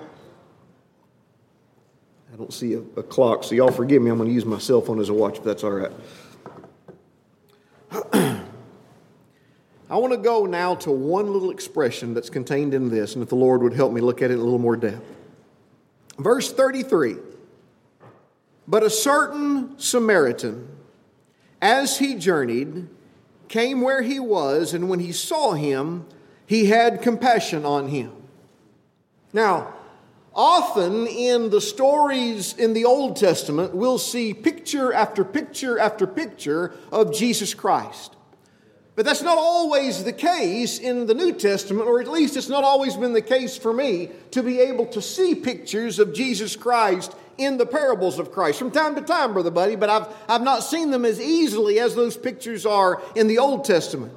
I 2.33 2.37
don't 2.37 2.53
see 2.53 2.73
a, 2.73 2.79
a 2.97 3.03
clock, 3.03 3.43
so 3.43 3.55
y'all 3.55 3.71
forgive 3.71 4.01
me. 4.01 4.09
I'm 4.09 4.17
going 4.17 4.29
to 4.29 4.33
use 4.33 4.45
my 4.45 4.57
cell 4.57 4.81
phone 4.81 4.99
as 4.99 5.09
a 5.09 5.13
watch 5.13 5.37
if 5.37 5.43
that's 5.43 5.63
all 5.63 5.71
right. 5.71 5.91
I 9.91 9.97
want 9.97 10.13
to 10.13 10.17
go 10.17 10.45
now 10.45 10.75
to 10.75 10.91
one 10.91 11.33
little 11.33 11.51
expression 11.51 12.13
that's 12.13 12.29
contained 12.29 12.73
in 12.73 12.89
this, 12.89 13.15
and 13.15 13.21
if 13.21 13.27
the 13.29 13.35
Lord 13.35 13.61
would 13.61 13.73
help 13.73 13.91
me 13.91 13.99
look 13.99 14.21
at 14.21 14.31
it 14.31 14.35
in 14.35 14.39
a 14.39 14.43
little 14.43 14.57
more 14.57 14.77
depth. 14.77 15.03
Verse 16.17 16.51
33 16.51 17.17
But 18.67 18.83
a 18.83 18.89
certain 18.89 19.77
Samaritan, 19.77 20.69
as 21.61 21.99
he 21.99 22.15
journeyed, 22.15 22.87
came 23.49 23.81
where 23.81 24.01
he 24.01 24.17
was, 24.17 24.73
and 24.73 24.87
when 24.87 24.99
he 24.99 25.11
saw 25.11 25.51
him, 25.51 26.05
he 26.51 26.65
had 26.65 27.01
compassion 27.01 27.63
on 27.63 27.87
him. 27.87 28.11
Now, 29.31 29.73
often 30.35 31.07
in 31.07 31.49
the 31.49 31.61
stories 31.61 32.53
in 32.57 32.73
the 32.73 32.83
Old 32.83 33.15
Testament, 33.15 33.73
we'll 33.73 33.97
see 33.97 34.33
picture 34.33 34.91
after 34.91 35.23
picture 35.23 35.79
after 35.79 36.05
picture 36.05 36.73
of 36.91 37.13
Jesus 37.13 37.53
Christ. 37.53 38.17
But 38.95 39.05
that's 39.05 39.21
not 39.21 39.37
always 39.37 40.03
the 40.03 40.11
case 40.11 40.77
in 40.77 41.05
the 41.05 41.13
New 41.13 41.31
Testament, 41.31 41.87
or 41.87 42.01
at 42.01 42.09
least 42.09 42.35
it's 42.35 42.49
not 42.49 42.65
always 42.65 42.97
been 42.97 43.13
the 43.13 43.21
case 43.21 43.55
for 43.55 43.71
me 43.71 44.09
to 44.31 44.43
be 44.43 44.59
able 44.59 44.87
to 44.87 45.01
see 45.01 45.35
pictures 45.35 45.99
of 45.99 46.13
Jesus 46.13 46.57
Christ 46.57 47.15
in 47.37 47.59
the 47.59 47.65
parables 47.65 48.19
of 48.19 48.33
Christ. 48.33 48.59
From 48.59 48.71
time 48.71 48.95
to 48.95 49.01
time, 49.01 49.31
Brother 49.31 49.51
Buddy, 49.51 49.77
but 49.77 49.89
I've, 49.89 50.07
I've 50.27 50.43
not 50.43 50.65
seen 50.65 50.91
them 50.91 51.05
as 51.05 51.21
easily 51.21 51.79
as 51.79 51.95
those 51.95 52.17
pictures 52.17 52.65
are 52.65 53.01
in 53.15 53.27
the 53.27 53.37
Old 53.37 53.63
Testament. 53.63 54.11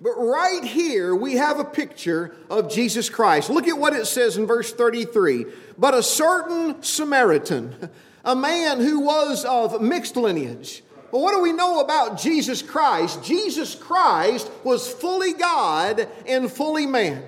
But 0.00 0.14
right 0.16 0.64
here, 0.64 1.14
we 1.14 1.34
have 1.34 1.58
a 1.58 1.64
picture 1.64 2.34
of 2.50 2.70
Jesus 2.70 3.08
Christ. 3.08 3.50
Look 3.50 3.68
at 3.68 3.78
what 3.78 3.94
it 3.94 4.06
says 4.06 4.36
in 4.36 4.46
verse 4.46 4.72
33. 4.72 5.46
But 5.78 5.94
a 5.94 6.02
certain 6.02 6.82
Samaritan, 6.82 7.90
a 8.24 8.36
man 8.36 8.80
who 8.80 9.00
was 9.00 9.44
of 9.44 9.80
mixed 9.80 10.16
lineage. 10.16 10.82
But 11.10 11.20
what 11.20 11.32
do 11.32 11.40
we 11.40 11.52
know 11.52 11.80
about 11.80 12.18
Jesus 12.18 12.60
Christ? 12.60 13.22
Jesus 13.22 13.74
Christ 13.74 14.50
was 14.64 14.92
fully 14.92 15.32
God 15.32 16.08
and 16.26 16.50
fully 16.50 16.86
man. 16.86 17.22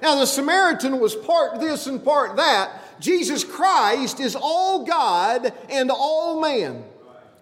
Now, 0.00 0.16
the 0.16 0.26
Samaritan 0.26 1.00
was 1.00 1.16
part 1.16 1.60
this 1.60 1.86
and 1.86 2.04
part 2.04 2.36
that. 2.36 3.00
Jesus 3.00 3.42
Christ 3.42 4.20
is 4.20 4.36
all 4.40 4.84
God 4.84 5.52
and 5.68 5.90
all 5.90 6.40
man. 6.40 6.84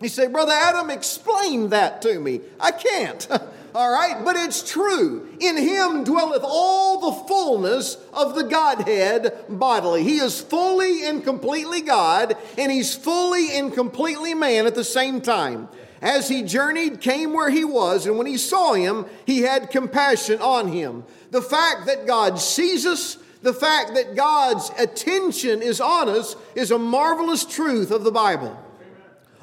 He 0.00 0.08
said, 0.08 0.32
Brother 0.32 0.52
Adam, 0.52 0.90
explain 0.90 1.68
that 1.68 2.02
to 2.02 2.18
me. 2.18 2.40
I 2.58 2.72
can't. 2.72 3.28
All 3.74 3.90
right, 3.90 4.22
but 4.22 4.36
it's 4.36 4.62
true. 4.70 5.28
In 5.40 5.56
him 5.56 6.04
dwelleth 6.04 6.42
all 6.44 7.10
the 7.10 7.26
fullness 7.26 7.96
of 8.12 8.34
the 8.34 8.44
Godhead 8.44 9.46
bodily. 9.48 10.02
He 10.02 10.18
is 10.18 10.40
fully 10.40 11.06
and 11.06 11.24
completely 11.24 11.80
God, 11.80 12.36
and 12.58 12.70
he's 12.70 12.94
fully 12.94 13.56
and 13.56 13.72
completely 13.72 14.34
man 14.34 14.66
at 14.66 14.74
the 14.74 14.84
same 14.84 15.22
time. 15.22 15.68
As 16.02 16.28
he 16.28 16.42
journeyed, 16.42 17.00
came 17.00 17.32
where 17.32 17.48
he 17.48 17.64
was, 17.64 18.06
and 18.06 18.18
when 18.18 18.26
he 18.26 18.36
saw 18.36 18.74
him, 18.74 19.06
he 19.24 19.40
had 19.40 19.70
compassion 19.70 20.40
on 20.40 20.68
him. 20.68 21.04
The 21.30 21.40
fact 21.40 21.86
that 21.86 22.06
God 22.06 22.38
sees 22.40 22.84
us, 22.84 23.16
the 23.40 23.54
fact 23.54 23.94
that 23.94 24.16
God's 24.16 24.70
attention 24.78 25.62
is 25.62 25.80
on 25.80 26.10
us, 26.10 26.36
is 26.54 26.72
a 26.72 26.78
marvelous 26.78 27.46
truth 27.46 27.90
of 27.90 28.04
the 28.04 28.10
Bible. 28.10 28.58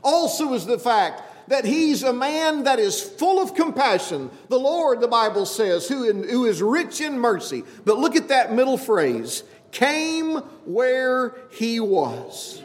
Also, 0.04 0.54
is 0.54 0.66
the 0.66 0.78
fact 0.78 1.24
that 1.50 1.66
he's 1.66 2.04
a 2.04 2.14
man 2.14 2.64
that 2.64 2.80
is 2.80 3.02
full 3.02 3.42
of 3.42 3.56
compassion. 3.56 4.30
The 4.50 4.60
Lord, 4.60 5.02
the 5.02 5.08
Bible 5.08 5.46
says, 5.46 5.88
who, 5.88 6.08
in, 6.08 6.28
who 6.28 6.46
is 6.46 6.62
rich 6.62 7.02
in 7.02 7.20
mercy. 7.20 7.64
But 7.86 7.98
look 7.98 8.16
at 8.16 8.30
that 8.30 8.54
middle 8.54 8.78
phrase 8.78 9.44
came 9.72 10.38
where 10.66 11.36
he 11.52 11.80
was. 11.80 12.62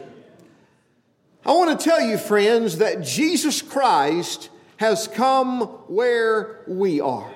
I 1.45 1.51
want 1.51 1.79
to 1.79 1.83
tell 1.83 2.01
you, 2.01 2.17
friends, 2.17 2.77
that 2.77 3.03
Jesus 3.03 3.61
Christ 3.61 4.49
has 4.77 5.07
come 5.07 5.61
where 5.87 6.61
we 6.67 7.01
are. 7.01 7.31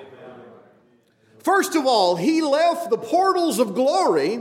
First 1.40 1.74
of 1.74 1.86
all, 1.86 2.16
he 2.16 2.42
left 2.42 2.90
the 2.90 2.98
portals 2.98 3.58
of 3.58 3.74
glory 3.74 4.40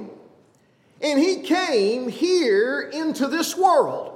and 1.01 1.19
he 1.19 1.41
came 1.41 2.07
here 2.07 2.81
into 2.81 3.27
this 3.27 3.55
world. 3.55 4.15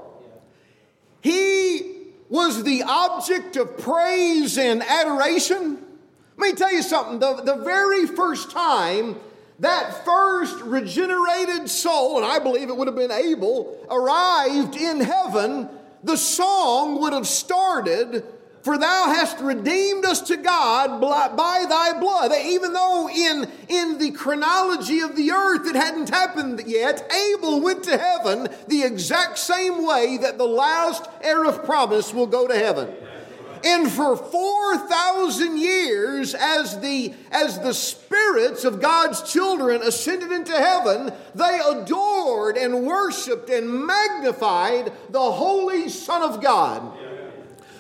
He 1.22 1.93
was 2.30 2.64
the 2.64 2.84
object 2.84 3.56
of 3.56 3.78
praise 3.78 4.58
and 4.58 4.82
adoration. 4.82 5.78
Let 6.38 6.52
me 6.52 6.54
tell 6.54 6.74
you 6.74 6.82
something. 6.82 7.20
The, 7.20 7.42
the 7.44 7.56
very 7.58 8.08
first 8.08 8.52
time 8.52 9.18
that 9.60 10.04
first 10.04 10.60
regenerated 10.62 11.70
soul, 11.70 12.18
and 12.18 12.26
I 12.26 12.40
believe 12.40 12.70
it 12.70 12.76
would 12.76 12.88
have 12.88 12.96
been 12.96 13.12
Abel, 13.12 13.78
arrived 13.90 14.76
in 14.76 15.00
heaven, 15.00 15.70
the 16.04 16.18
song 16.18 17.00
would 17.02 17.14
have 17.14 17.28
started 17.28 18.26
for 18.64 18.78
thou 18.78 19.08
hast 19.08 19.40
redeemed 19.40 20.06
us 20.06 20.22
to 20.22 20.38
God 20.38 21.02
by 21.02 21.66
thy 21.70 22.00
blood. 22.00 22.32
Even 22.46 22.72
though 22.72 23.10
in, 23.10 23.48
in 23.68 23.98
the 23.98 24.12
chronology 24.12 25.02
of 25.02 25.18
the 25.18 25.32
earth 25.32 25.68
it 25.68 25.76
hadn't 25.76 26.10
happened 26.10 26.64
yet, 26.66 27.12
Abel 27.12 27.60
went 27.60 27.84
to 27.84 27.98
heaven 27.98 28.48
the 28.70 28.84
exact 28.84 29.38
same 29.38 29.86
way 29.86 30.18
that 30.18 30.38
the 30.38 30.48
last 30.48 31.10
heir 31.22 31.44
of 31.44 31.66
promise 31.66 32.14
will 32.14 32.26
go 32.26 32.48
to 32.48 32.56
heaven. 32.56 32.90
And 33.66 33.90
for 33.90 34.18
4,000 34.18 35.58
years, 35.58 36.36
as 36.36 36.80
the, 36.82 37.14
as 37.32 37.60
the 37.60 37.74
spirits 37.74 38.66
of 38.66 38.82
God's 38.82 39.22
children 39.32 39.82
ascended 39.82 40.34
into 40.34 40.52
heaven, 40.52 41.14
they 41.34 41.60
adored 41.66 42.58
and 42.58 42.86
worshiped 42.86 43.50
and 43.50 43.86
magnified 43.86 44.92
the 45.10 45.32
Holy 45.32 45.88
Son 45.88 46.22
of 46.22 46.42
God. 46.42 46.82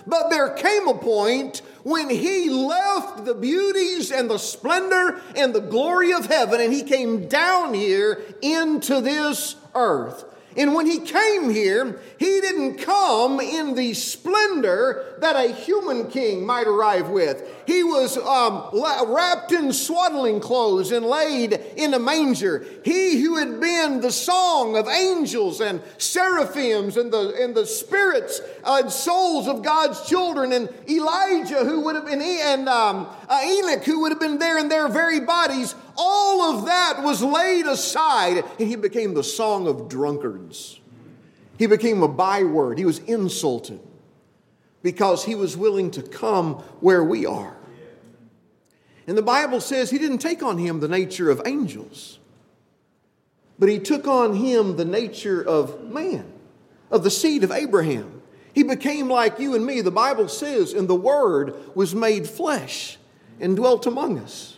But 0.05 0.29
there 0.29 0.49
came 0.49 0.87
a 0.87 0.93
point 0.93 1.61
when 1.83 2.09
he 2.09 2.49
left 2.49 3.25
the 3.25 3.33
beauties 3.33 4.11
and 4.11 4.29
the 4.29 4.37
splendor 4.37 5.21
and 5.35 5.53
the 5.53 5.61
glory 5.61 6.13
of 6.13 6.25
heaven 6.25 6.61
and 6.61 6.73
he 6.73 6.83
came 6.83 7.27
down 7.27 7.73
here 7.73 8.21
into 8.41 9.01
this 9.01 9.55
earth. 9.75 10.25
And 10.55 10.73
when 10.73 10.85
he 10.85 10.99
came 10.99 11.49
here, 11.49 11.99
he 12.17 12.41
didn't 12.41 12.77
come 12.77 13.39
in 13.39 13.75
the 13.75 13.93
splendor 13.93 15.15
that 15.19 15.35
a 15.35 15.53
human 15.53 16.09
king 16.09 16.45
might 16.45 16.67
arrive 16.67 17.09
with. 17.09 17.49
He 17.65 17.83
was 17.83 18.17
um, 18.17 18.69
wrapped 19.07 19.51
in 19.51 19.71
swaddling 19.71 20.39
clothes 20.39 20.91
and 20.91 21.05
laid 21.05 21.53
in 21.53 21.93
a 21.93 21.99
manger. 21.99 22.65
He 22.83 23.21
who 23.21 23.37
had 23.37 23.59
been 23.59 24.01
the 24.01 24.11
song 24.11 24.75
of 24.75 24.87
angels 24.87 25.61
and 25.61 25.81
seraphims 25.97 26.97
and 26.97 27.11
the, 27.11 27.35
and 27.41 27.55
the 27.55 27.65
spirits 27.65 28.41
and 28.65 28.91
souls 28.91 29.47
of 29.47 29.63
God's 29.63 30.07
children, 30.07 30.51
and 30.51 30.69
Elijah 30.89 31.63
who 31.63 31.81
would 31.81 31.95
have 31.95 32.05
been, 32.05 32.21
and 32.21 32.67
um, 32.67 33.07
uh, 33.29 33.41
Enoch 33.45 33.83
who 33.83 34.01
would 34.01 34.11
have 34.11 34.19
been 34.19 34.39
there 34.39 34.57
in 34.57 34.69
their 34.69 34.87
very 34.87 35.19
bodies, 35.21 35.75
all 35.95 36.41
of 36.41 36.65
that 36.65 37.03
was 37.03 37.21
laid 37.21 37.65
aside, 37.65 38.43
and 38.59 38.67
he 38.67 38.75
became 38.75 39.13
the 39.13 39.23
song 39.23 39.67
of 39.67 39.89
drunkards. 39.89 40.79
He 41.57 41.67
became 41.67 42.01
a 42.03 42.07
byword. 42.07 42.77
He 42.77 42.85
was 42.85 42.99
insulted 42.99 43.79
because 44.81 45.23
he 45.23 45.35
was 45.35 45.55
willing 45.55 45.91
to 45.91 46.01
come 46.01 46.55
where 46.81 47.03
we 47.03 47.25
are. 47.25 47.55
And 49.07 49.17
the 49.17 49.21
Bible 49.21 49.61
says 49.61 49.89
he 49.89 49.97
didn't 49.97 50.19
take 50.19 50.43
on 50.43 50.57
him 50.57 50.79
the 50.79 50.87
nature 50.87 51.29
of 51.29 51.41
angels, 51.45 52.19
but 53.59 53.69
he 53.69 53.79
took 53.79 54.07
on 54.07 54.35
him 54.35 54.77
the 54.77 54.85
nature 54.85 55.41
of 55.41 55.91
man, 55.91 56.31
of 56.89 57.03
the 57.03 57.11
seed 57.11 57.43
of 57.43 57.51
Abraham. 57.51 58.21
He 58.53 58.63
became 58.63 59.09
like 59.09 59.39
you 59.39 59.55
and 59.55 59.65
me. 59.65 59.81
The 59.81 59.91
Bible 59.91 60.27
says, 60.27 60.73
and 60.73 60.87
the 60.87 60.95
Word 60.95 61.55
was 61.75 61.95
made 61.95 62.27
flesh 62.27 62.97
and 63.39 63.55
dwelt 63.55 63.85
among 63.85 64.19
us. 64.19 64.52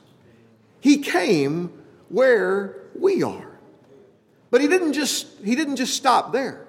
He 0.85 0.99
came 0.99 1.71
where 2.09 2.83
we 2.93 3.23
are. 3.23 3.57
But 4.51 4.61
he 4.61 4.67
didn't 4.67 4.93
just, 4.93 5.25
he 5.43 5.55
didn't 5.55 5.77
just 5.77 5.95
stop 5.95 6.31
there. 6.31 6.67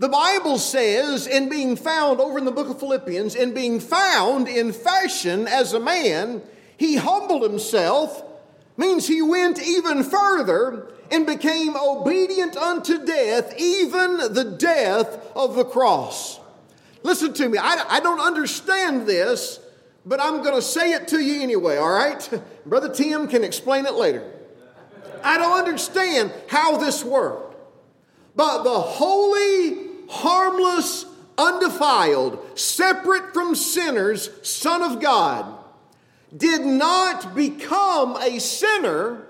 The 0.00 0.08
Bible 0.08 0.58
says, 0.58 1.28
in 1.28 1.48
being 1.48 1.76
found 1.76 2.18
over 2.18 2.38
in 2.38 2.44
the 2.44 2.50
book 2.50 2.68
of 2.68 2.80
Philippians, 2.80 3.36
in 3.36 3.54
being 3.54 3.78
found 3.78 4.48
in 4.48 4.72
fashion 4.72 5.46
as 5.46 5.74
a 5.74 5.78
man, 5.78 6.42
he 6.76 6.96
humbled 6.96 7.44
himself, 7.44 8.20
means 8.76 9.06
he 9.06 9.22
went 9.22 9.62
even 9.62 10.02
further 10.02 10.88
and 11.12 11.24
became 11.24 11.76
obedient 11.76 12.56
unto 12.56 13.06
death, 13.06 13.54
even 13.56 14.16
the 14.34 14.56
death 14.58 15.30
of 15.36 15.54
the 15.54 15.64
cross. 15.64 16.40
Listen 17.04 17.32
to 17.34 17.48
me, 17.48 17.58
I, 17.58 17.84
I 17.88 18.00
don't 18.00 18.18
understand 18.18 19.06
this, 19.06 19.60
but 20.04 20.20
I'm 20.20 20.42
going 20.42 20.54
to 20.54 20.62
say 20.62 20.92
it 20.92 21.08
to 21.08 21.20
you 21.20 21.42
anyway, 21.42 21.76
all 21.76 21.90
right? 21.90 22.42
Brother 22.66 22.88
Tim 22.88 23.28
can 23.28 23.44
explain 23.44 23.86
it 23.86 23.94
later. 23.94 24.24
I 25.22 25.38
don't 25.38 25.58
understand 25.58 26.32
how 26.48 26.78
this 26.78 27.04
worked. 27.04 27.56
But 28.34 28.62
the 28.62 28.80
holy, 28.80 29.76
harmless, 30.08 31.04
undefiled, 31.36 32.58
separate 32.58 33.34
from 33.34 33.54
sinners 33.54 34.30
Son 34.42 34.82
of 34.82 35.00
God 35.00 35.58
did 36.36 36.62
not 36.62 37.34
become 37.34 38.16
a 38.16 38.38
sinner, 38.38 39.26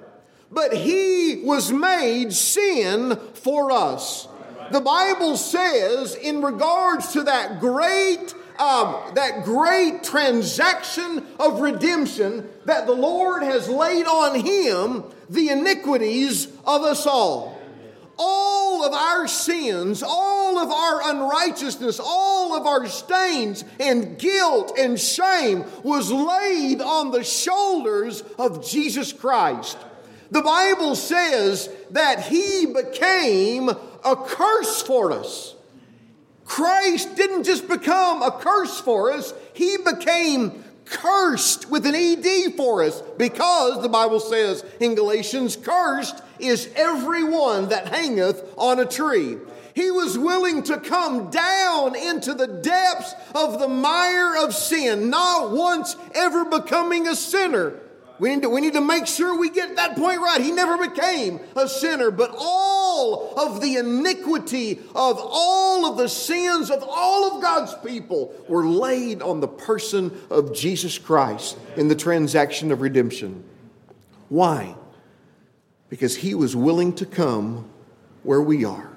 but 0.50 0.74
he 0.74 1.42
was 1.44 1.72
made 1.72 2.32
sin 2.32 3.18
for 3.34 3.72
us. 3.72 4.28
The 4.70 4.80
Bible 4.80 5.36
says, 5.36 6.14
in 6.14 6.42
regards 6.42 7.12
to 7.14 7.22
that 7.24 7.58
great 7.58 8.34
um, 8.60 9.14
that 9.14 9.44
great 9.44 10.04
transaction 10.04 11.26
of 11.38 11.60
redemption 11.60 12.46
that 12.66 12.86
the 12.86 12.92
Lord 12.92 13.42
has 13.42 13.70
laid 13.70 14.06
on 14.06 14.38
him 14.38 15.04
the 15.30 15.48
iniquities 15.48 16.46
of 16.66 16.82
us 16.82 17.06
all. 17.06 17.58
All 18.18 18.84
of 18.84 18.92
our 18.92 19.26
sins, 19.26 20.02
all 20.06 20.58
of 20.58 20.70
our 20.70 21.10
unrighteousness, 21.10 21.98
all 22.04 22.54
of 22.54 22.66
our 22.66 22.86
stains 22.86 23.64
and 23.80 24.18
guilt 24.18 24.78
and 24.78 25.00
shame 25.00 25.64
was 25.82 26.12
laid 26.12 26.82
on 26.82 27.12
the 27.12 27.24
shoulders 27.24 28.20
of 28.38 28.68
Jesus 28.68 29.10
Christ. 29.10 29.78
The 30.30 30.42
Bible 30.42 30.96
says 30.96 31.70
that 31.92 32.26
He 32.26 32.66
became 32.66 33.70
a 33.70 34.16
curse 34.16 34.82
for 34.82 35.12
us. 35.12 35.54
Christ 36.50 37.14
didn't 37.14 37.44
just 37.44 37.68
become 37.68 38.22
a 38.22 38.32
curse 38.32 38.80
for 38.80 39.12
us, 39.12 39.32
He 39.52 39.76
became 39.76 40.64
cursed 40.84 41.70
with 41.70 41.86
an 41.86 41.94
ED 41.94 42.56
for 42.56 42.82
us 42.82 43.00
because 43.16 43.80
the 43.80 43.88
Bible 43.88 44.18
says 44.18 44.64
in 44.80 44.96
Galatians, 44.96 45.54
cursed 45.54 46.20
is 46.40 46.68
everyone 46.74 47.68
that 47.68 47.86
hangeth 47.86 48.42
on 48.58 48.80
a 48.80 48.84
tree. 48.84 49.38
He 49.76 49.92
was 49.92 50.18
willing 50.18 50.64
to 50.64 50.78
come 50.80 51.30
down 51.30 51.94
into 51.94 52.34
the 52.34 52.48
depths 52.48 53.14
of 53.32 53.60
the 53.60 53.68
mire 53.68 54.34
of 54.44 54.52
sin, 54.52 55.08
not 55.08 55.52
once 55.52 55.94
ever 56.16 56.44
becoming 56.46 57.06
a 57.06 57.14
sinner, 57.14 57.78
we 58.20 58.34
need, 58.34 58.42
to, 58.42 58.50
we 58.50 58.60
need 58.60 58.74
to 58.74 58.82
make 58.82 59.06
sure 59.06 59.38
we 59.38 59.48
get 59.48 59.76
that 59.76 59.96
point 59.96 60.20
right. 60.20 60.42
He 60.42 60.52
never 60.52 60.76
became 60.76 61.40
a 61.56 61.66
sinner, 61.66 62.10
but 62.10 62.34
all 62.36 62.89
of 63.36 63.60
the 63.60 63.76
iniquity 63.76 64.78
of 64.94 65.18
all 65.20 65.90
of 65.90 65.96
the 65.96 66.08
sins 66.08 66.70
of 66.70 66.82
all 66.86 67.34
of 67.34 67.42
God's 67.42 67.74
people 67.84 68.34
were 68.48 68.66
laid 68.66 69.22
on 69.22 69.40
the 69.40 69.48
person 69.48 70.16
of 70.30 70.54
Jesus 70.54 70.98
Christ 70.98 71.58
in 71.76 71.88
the 71.88 71.94
transaction 71.94 72.70
of 72.72 72.80
redemption. 72.80 73.44
Why? 74.28 74.74
Because 75.88 76.16
he 76.16 76.34
was 76.34 76.54
willing 76.54 76.94
to 76.94 77.06
come 77.06 77.68
where 78.22 78.42
we 78.42 78.64
are. 78.64 78.88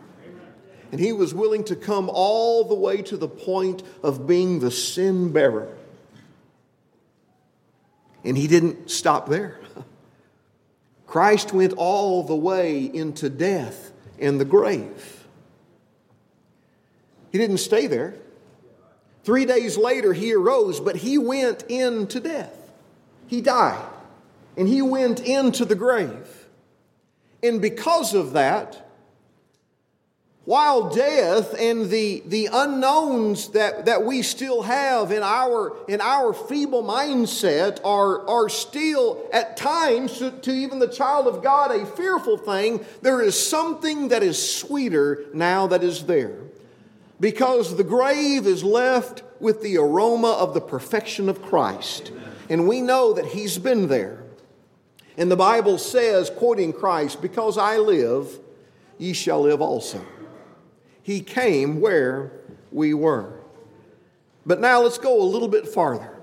And 0.91 0.99
he 0.99 1.11
was 1.11 1.33
willing 1.33 1.63
to 1.65 1.75
come 1.75 2.09
all 2.11 2.65
the 2.65 2.75
way 2.75 3.01
to 3.03 3.17
the 3.17 3.27
point 3.27 3.81
of 4.03 4.27
being 4.27 4.59
the 4.59 4.69
sin 4.69 5.31
bearer 5.31 5.75
and 8.23 8.37
he 8.37 8.47
didn't 8.47 8.89
stop 8.89 9.27
there. 9.27 9.59
Christ 11.07 11.53
went 11.53 11.73
all 11.73 12.23
the 12.23 12.35
way 12.35 12.83
into 12.85 13.29
death 13.29 13.91
and 14.23 14.39
the 14.39 14.45
grave. 14.45 15.25
He 17.31 17.37
didn't 17.37 17.57
stay 17.57 17.87
there. 17.87 18.15
Three 19.23 19.45
days 19.45 19.77
later, 19.77 20.13
he 20.13 20.33
arose, 20.33 20.79
but 20.79 20.97
he 20.97 21.17
went 21.17 21.63
into 21.63 22.19
death. 22.19 22.71
He 23.27 23.41
died, 23.41 23.85
and 24.57 24.67
he 24.67 24.81
went 24.81 25.19
into 25.19 25.65
the 25.65 25.75
grave. 25.75 26.47
And 27.41 27.61
because 27.61 28.13
of 28.13 28.33
that, 28.33 28.82
while 30.45 30.89
death 30.89 31.55
and 31.57 31.89
the, 31.89 32.21
the 32.25 32.49
unknowns 32.51 33.49
that, 33.49 33.85
that 33.85 34.03
we 34.03 34.21
still 34.21 34.61
have 34.63 35.11
in 35.11 35.23
our, 35.23 35.73
in 35.87 36.01
our 36.01 36.33
feeble 36.33 36.83
mindset 36.83 37.79
are, 37.85 38.27
are 38.27 38.49
still 38.49 39.25
at 39.31 39.55
times 39.55 40.17
to, 40.17 40.31
to 40.31 40.51
even 40.51 40.79
the 40.79 40.87
child 40.87 41.27
of 41.27 41.41
God 41.41 41.71
a 41.71 41.85
fearful 41.85 42.37
thing, 42.37 42.85
there 43.01 43.21
is 43.21 43.41
something 43.41 44.09
that 44.09 44.21
is 44.21 44.57
sweeter 44.57 45.25
now 45.33 45.67
that 45.67 45.81
is 45.81 46.05
there. 46.05 46.39
Because 47.21 47.77
the 47.77 47.85
grave 47.85 48.45
is 48.45 48.65
left 48.65 49.23
with 49.39 49.61
the 49.61 49.77
aroma 49.77 50.31
of 50.31 50.53
the 50.53 50.59
perfection 50.59 51.29
of 51.29 51.41
Christ. 51.41 52.11
And 52.49 52.67
we 52.67 52.81
know 52.81 53.13
that 53.13 53.27
He's 53.27 53.57
been 53.57 53.87
there. 53.87 54.23
And 55.17 55.31
the 55.31 55.37
Bible 55.37 55.77
says, 55.77 56.29
quoting 56.29 56.73
Christ, 56.73 57.21
Because 57.21 57.57
I 57.57 57.77
live, 57.77 58.39
ye 58.97 59.13
shall 59.13 59.41
live 59.41 59.61
also. 59.61 60.05
He 61.03 61.19
came 61.19 61.81
where 61.81 62.31
we 62.71 62.93
were. 62.93 63.33
But 64.45 64.59
now 64.59 64.81
let's 64.81 64.97
go 64.97 65.21
a 65.21 65.23
little 65.23 65.47
bit 65.47 65.67
farther. 65.67 66.17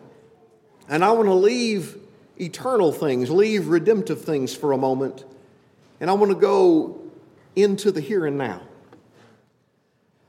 And 0.88 1.04
I 1.04 1.12
want 1.12 1.28
to 1.28 1.34
leave 1.34 1.96
eternal 2.38 2.90
things, 2.90 3.30
leave 3.30 3.68
redemptive 3.68 4.24
things 4.24 4.54
for 4.54 4.72
a 4.72 4.78
moment. 4.78 5.24
And 6.00 6.10
I 6.10 6.14
want 6.14 6.32
to 6.32 6.38
go 6.38 7.00
into 7.54 7.92
the 7.92 8.00
here 8.00 8.26
and 8.26 8.36
now. 8.36 8.62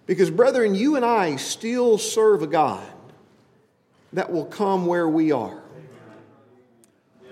Because, 0.05 0.29
brethren, 0.29 0.75
you 0.75 0.95
and 0.97 1.05
I 1.05 1.37
still 1.37 1.97
serve 1.97 2.43
a 2.43 2.47
God 2.47 2.85
that 4.13 4.31
will 4.31 4.45
come 4.45 4.85
where 4.85 5.07
we 5.07 5.31
are. 5.31 5.61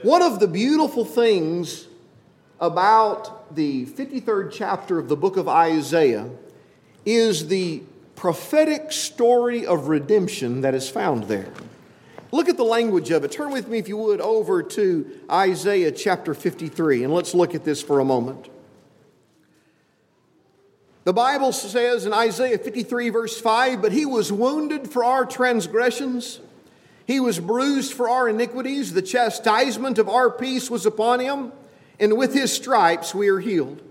One 0.01 0.21
of 0.21 0.39
the 0.39 0.47
beautiful 0.47 1.03
things 1.03 1.87
about 2.61 3.53
the 3.53 3.85
53rd 3.85 4.51
chapter 4.53 4.97
of 4.97 5.09
the 5.09 5.17
book 5.17 5.35
of 5.35 5.49
Isaiah 5.49 6.29
is 7.05 7.47
the 7.47 7.81
prophetic 8.15 8.91
story 8.91 9.65
of 9.65 9.87
redemption 9.87 10.61
that 10.61 10.75
is 10.75 10.89
found 10.89 11.23
there. 11.25 11.51
Look 12.31 12.49
at 12.49 12.57
the 12.57 12.63
language 12.63 13.09
of 13.11 13.23
it. 13.23 13.31
Turn 13.31 13.51
with 13.51 13.67
me, 13.67 13.79
if 13.79 13.87
you 13.87 13.97
would, 13.97 14.21
over 14.21 14.61
to 14.61 15.19
Isaiah 15.31 15.91
chapter 15.91 16.33
53, 16.33 17.03
and 17.03 17.13
let's 17.13 17.33
look 17.33 17.55
at 17.55 17.63
this 17.63 17.81
for 17.81 17.99
a 17.99 18.05
moment. 18.05 18.49
The 21.05 21.13
Bible 21.13 21.51
says 21.53 22.05
in 22.05 22.13
Isaiah 22.13 22.59
53, 22.59 23.09
verse 23.09 23.39
5, 23.41 23.81
But 23.81 23.93
he 23.93 24.05
was 24.05 24.31
wounded 24.31 24.91
for 24.91 25.03
our 25.03 25.25
transgressions, 25.25 26.39
he 27.07 27.19
was 27.19 27.39
bruised 27.39 27.93
for 27.93 28.07
our 28.07 28.29
iniquities, 28.29 28.93
the 28.93 29.01
chastisement 29.01 29.97
of 29.97 30.07
our 30.07 30.29
peace 30.29 30.69
was 30.69 30.85
upon 30.85 31.19
him, 31.19 31.51
and 31.99 32.15
with 32.15 32.35
his 32.35 32.53
stripes 32.53 33.15
we 33.15 33.29
are 33.29 33.39
healed. 33.39 33.81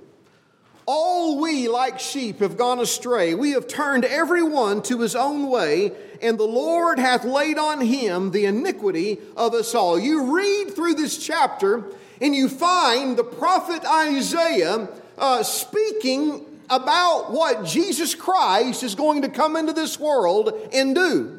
All 0.90 1.38
we, 1.38 1.68
like 1.68 2.00
sheep, 2.00 2.40
have 2.40 2.56
gone 2.56 2.78
astray. 2.78 3.34
We 3.34 3.50
have 3.50 3.68
turned 3.68 4.06
every 4.06 4.42
one 4.42 4.80
to 4.84 5.02
his 5.02 5.14
own 5.14 5.50
way, 5.50 5.92
and 6.22 6.38
the 6.38 6.44
Lord 6.44 6.98
hath 6.98 7.26
laid 7.26 7.58
on 7.58 7.82
him 7.82 8.30
the 8.30 8.46
iniquity 8.46 9.18
of 9.36 9.52
us 9.52 9.74
all. 9.74 9.98
You 9.98 10.34
read 10.34 10.74
through 10.74 10.94
this 10.94 11.18
chapter, 11.18 11.84
and 12.22 12.34
you 12.34 12.48
find 12.48 13.18
the 13.18 13.22
prophet 13.22 13.84
Isaiah 13.84 14.88
uh, 15.18 15.42
speaking 15.42 16.46
about 16.70 17.32
what 17.32 17.66
Jesus 17.66 18.14
Christ 18.14 18.82
is 18.82 18.94
going 18.94 19.20
to 19.20 19.28
come 19.28 19.56
into 19.56 19.74
this 19.74 20.00
world 20.00 20.54
and 20.72 20.94
do. 20.94 21.38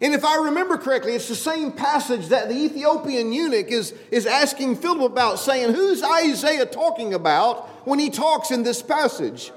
And 0.00 0.14
if 0.14 0.24
I 0.24 0.44
remember 0.44 0.78
correctly, 0.78 1.14
it's 1.14 1.28
the 1.28 1.34
same 1.34 1.72
passage 1.72 2.28
that 2.28 2.48
the 2.48 2.54
Ethiopian 2.54 3.32
eunuch 3.32 3.66
is, 3.66 3.92
is 4.12 4.26
asking 4.26 4.76
Philip 4.76 5.12
about, 5.12 5.40
saying, 5.40 5.74
Who's 5.74 6.02
Isaiah 6.02 6.66
talking 6.66 7.14
about 7.14 7.68
when 7.88 7.98
he 7.98 8.10
talks 8.10 8.50
in 8.50 8.62
this 8.62 8.82
passage? 8.82 9.52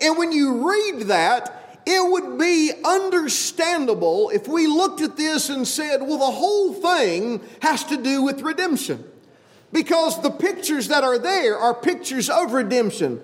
And 0.00 0.18
when 0.18 0.32
you 0.32 0.68
read 0.68 1.02
that, 1.08 1.80
it 1.86 2.10
would 2.10 2.38
be 2.38 2.72
understandable 2.84 4.30
if 4.30 4.48
we 4.48 4.66
looked 4.66 5.00
at 5.00 5.16
this 5.16 5.48
and 5.48 5.66
said, 5.66 6.02
well, 6.02 6.18
the 6.18 6.24
whole 6.24 6.74
thing 6.74 7.40
has 7.62 7.84
to 7.84 7.96
do 7.96 8.22
with 8.22 8.42
redemption. 8.42 9.04
Because 9.72 10.20
the 10.20 10.30
pictures 10.30 10.88
that 10.88 11.04
are 11.04 11.18
there 11.18 11.56
are 11.56 11.74
pictures 11.74 12.28
of 12.28 12.52
redemption. 12.52 13.20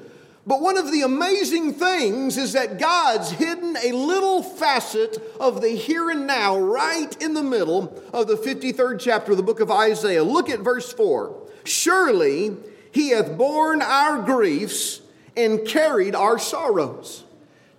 But 0.46 0.60
one 0.60 0.76
of 0.76 0.90
the 0.90 1.02
amazing 1.02 1.74
things 1.74 2.36
is 2.36 2.52
that 2.52 2.78
God's 2.78 3.30
hidden 3.30 3.76
a 3.76 3.92
little 3.92 4.42
facet 4.42 5.18
of 5.38 5.60
the 5.60 5.70
here 5.70 6.10
and 6.10 6.26
now 6.26 6.58
right 6.58 7.20
in 7.22 7.34
the 7.34 7.44
middle 7.44 8.02
of 8.12 8.26
the 8.26 8.34
53rd 8.34 8.98
chapter 9.00 9.32
of 9.32 9.36
the 9.36 9.42
book 9.44 9.60
of 9.60 9.70
Isaiah. 9.70 10.24
Look 10.24 10.50
at 10.50 10.60
verse 10.60 10.92
4. 10.92 11.48
Surely 11.64 12.56
he 12.92 13.10
hath 13.10 13.36
borne 13.36 13.82
our 13.82 14.22
griefs 14.22 15.00
and 15.36 15.66
carried 15.66 16.14
our 16.14 16.38
sorrows. 16.38 17.24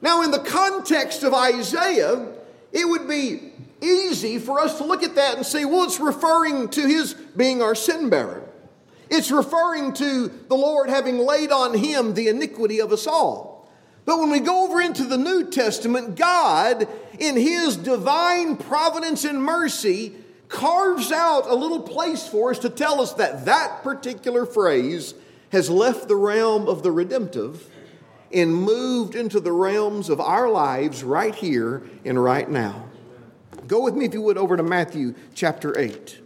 Now, 0.01 0.21
in 0.23 0.31
the 0.31 0.39
context 0.39 1.23
of 1.23 1.33
Isaiah, 1.33 2.33
it 2.71 2.87
would 2.87 3.07
be 3.07 3.53
easy 3.81 4.39
for 4.39 4.59
us 4.59 4.77
to 4.79 4.83
look 4.83 5.03
at 5.03 5.15
that 5.15 5.37
and 5.37 5.45
say, 5.45 5.65
well, 5.65 5.83
it's 5.83 5.99
referring 5.99 6.69
to 6.69 6.81
his 6.81 7.13
being 7.13 7.61
our 7.61 7.75
sin 7.75 8.09
bearer. 8.09 8.43
It's 9.09 9.31
referring 9.31 9.93
to 9.93 10.27
the 10.27 10.55
Lord 10.55 10.89
having 10.89 11.19
laid 11.19 11.51
on 11.51 11.77
him 11.77 12.15
the 12.15 12.29
iniquity 12.29 12.81
of 12.81 12.91
us 12.91 13.05
all. 13.05 13.69
But 14.05 14.19
when 14.19 14.31
we 14.31 14.39
go 14.39 14.65
over 14.65 14.81
into 14.81 15.05
the 15.05 15.17
New 15.17 15.49
Testament, 15.49 16.15
God, 16.15 16.87
in 17.19 17.37
his 17.37 17.77
divine 17.77 18.57
providence 18.57 19.23
and 19.23 19.41
mercy, 19.41 20.13
carves 20.53 21.11
out 21.11 21.47
a 21.47 21.55
little 21.55 21.81
place 21.81 22.27
for 22.27 22.51
us 22.51 22.59
to 22.59 22.69
tell 22.69 23.01
us 23.01 23.13
that 23.13 23.45
that 23.45 23.83
particular 23.83 24.45
phrase 24.45 25.15
has 25.51 25.69
left 25.69 26.07
the 26.07 26.15
realm 26.15 26.67
of 26.69 26.83
the 26.83 26.91
redemptive 26.91 27.69
and 28.31 28.55
moved 28.55 29.15
into 29.15 29.39
the 29.39 29.51
realms 29.51 30.09
of 30.09 30.21
our 30.21 30.49
lives 30.49 31.03
right 31.03 31.35
here 31.35 31.83
and 32.05 32.23
right 32.23 32.49
now. 32.49 32.85
Go 33.67 33.81
with 33.81 33.95
me, 33.95 34.05
if 34.05 34.13
you 34.13 34.21
would, 34.21 34.37
over 34.37 34.55
to 34.55 34.63
Matthew 34.63 35.15
chapter 35.33 35.77
8. 35.77 36.19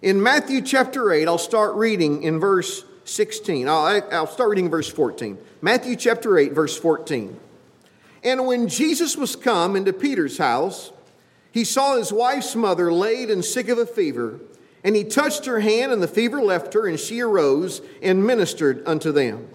In 0.00 0.22
Matthew 0.22 0.62
chapter 0.62 1.12
8, 1.12 1.28
I'll 1.28 1.38
start 1.38 1.74
reading 1.74 2.22
in 2.22 2.40
verse 2.40 2.84
16. 3.04 3.68
I'll, 3.68 4.02
I'll 4.12 4.26
start 4.26 4.50
reading 4.50 4.70
verse 4.70 4.88
14. 4.88 5.38
Matthew 5.60 5.96
chapter 5.96 6.38
8, 6.38 6.52
verse 6.52 6.78
14. 6.78 7.38
And 8.24 8.46
when 8.46 8.68
Jesus 8.68 9.16
was 9.16 9.36
come 9.36 9.76
into 9.76 9.92
Peter's 9.92 10.38
house, 10.38 10.92
he 11.52 11.64
saw 11.64 11.96
his 11.96 12.12
wife's 12.12 12.54
mother 12.54 12.92
laid 12.92 13.30
and 13.30 13.44
sick 13.44 13.68
of 13.68 13.78
a 13.78 13.86
fever, 13.86 14.40
and 14.84 14.94
he 14.94 15.04
touched 15.04 15.46
her 15.46 15.60
hand, 15.60 15.92
and 15.92 16.02
the 16.02 16.08
fever 16.08 16.42
left 16.42 16.74
her, 16.74 16.86
and 16.86 16.98
she 16.98 17.20
arose 17.20 17.80
and 18.02 18.26
ministered 18.26 18.82
unto 18.86 19.12
them. 19.12 19.48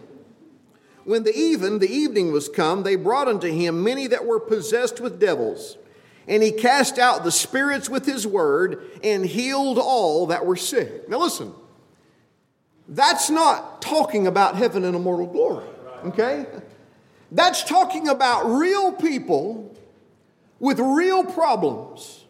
When 1.05 1.23
the 1.23 1.35
even, 1.35 1.79
the 1.79 1.91
evening 1.91 2.31
was 2.31 2.49
come, 2.49 2.83
they 2.83 2.95
brought 2.95 3.27
unto 3.27 3.51
him 3.51 3.83
many 3.83 4.07
that 4.07 4.25
were 4.25 4.39
possessed 4.39 5.01
with 5.01 5.19
devils 5.19 5.77
and 6.27 6.41
he 6.41 6.51
cast 6.51 6.99
out 6.99 7.23
the 7.23 7.31
spirits 7.31 7.89
with 7.89 8.05
his 8.05 8.25
word 8.25 8.83
and 9.03 9.25
healed 9.25 9.77
all 9.77 10.27
that 10.27 10.45
were 10.45 10.55
sick. 10.55 11.09
Now, 11.09 11.19
listen, 11.19 11.53
that's 12.87 13.29
not 13.29 13.81
talking 13.81 14.27
about 14.27 14.55
heaven 14.55 14.85
and 14.85 14.95
immortal 14.95 15.27
glory, 15.27 15.67
okay? 16.05 16.45
That's 17.31 17.63
talking 17.63 18.07
about 18.07 18.45
real 18.45 18.91
people 18.91 19.75
with 20.59 20.79
real 20.79 21.23
problems. 21.23 22.23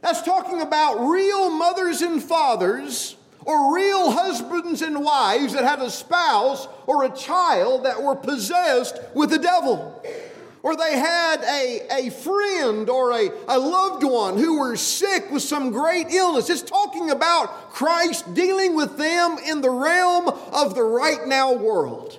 That's 0.00 0.22
talking 0.22 0.60
about 0.60 1.08
real 1.08 1.50
mothers 1.50 2.02
and 2.02 2.22
fathers 2.22 3.16
or 3.44 3.74
real 3.74 4.10
husbands 4.10 4.82
and 4.82 5.02
wives 5.02 5.52
that 5.54 5.64
had 5.64 5.80
a 5.80 5.90
spouse 5.90 6.68
or 6.86 7.04
a 7.04 7.10
child 7.10 7.84
that 7.84 8.02
were 8.02 8.16
possessed 8.16 8.98
with 9.14 9.30
the 9.30 9.38
devil 9.38 10.02
or 10.66 10.74
they 10.74 10.98
had 10.98 11.44
a, 11.44 11.86
a 11.92 12.10
friend 12.10 12.90
or 12.90 13.12
a, 13.12 13.30
a 13.46 13.56
loved 13.56 14.02
one 14.02 14.36
who 14.36 14.58
were 14.58 14.74
sick 14.74 15.30
with 15.30 15.44
some 15.44 15.70
great 15.70 16.10
illness. 16.10 16.50
It's 16.50 16.60
talking 16.60 17.10
about 17.10 17.70
Christ 17.70 18.34
dealing 18.34 18.74
with 18.74 18.98
them 18.98 19.38
in 19.46 19.60
the 19.60 19.70
realm 19.70 20.26
of 20.26 20.74
the 20.74 20.82
right 20.82 21.24
now 21.24 21.52
world. 21.52 22.18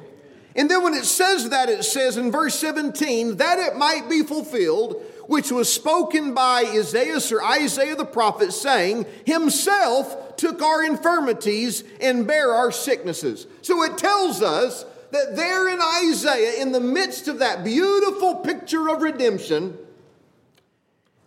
And 0.56 0.72
then 0.72 0.82
when 0.82 0.94
it 0.94 1.04
says 1.04 1.50
that, 1.50 1.68
it 1.68 1.84
says 1.84 2.16
in 2.16 2.32
verse 2.32 2.56
17, 2.56 3.36
that 3.36 3.60
it 3.60 3.76
might 3.76 4.10
be 4.10 4.24
fulfilled, 4.24 4.96
which 5.28 5.52
was 5.52 5.72
spoken 5.72 6.34
by 6.34 6.64
Isaiah 6.68 7.20
or 7.32 7.44
Isaiah 7.44 7.96
the 7.96 8.06
prophet, 8.06 8.54
saying, 8.54 9.06
Himself 9.26 10.38
took 10.38 10.62
our 10.62 10.84
infirmities 10.84 11.84
and 12.02 12.26
bare 12.26 12.54
our 12.54 12.72
sicknesses. 12.72 13.46
So 13.62 13.84
it 13.84 13.98
tells 13.98 14.42
us 14.42 14.86
that 15.12 15.36
there 15.36 15.70
in 15.70 15.80
Isaiah, 16.10 16.62
in 16.62 16.72
the 16.72 16.80
midst 16.80 17.28
of 17.28 17.40
that 17.40 17.64
beautiful 17.64 18.36
picture 18.36 18.90
of 18.90 19.02
redemption, 19.02 19.78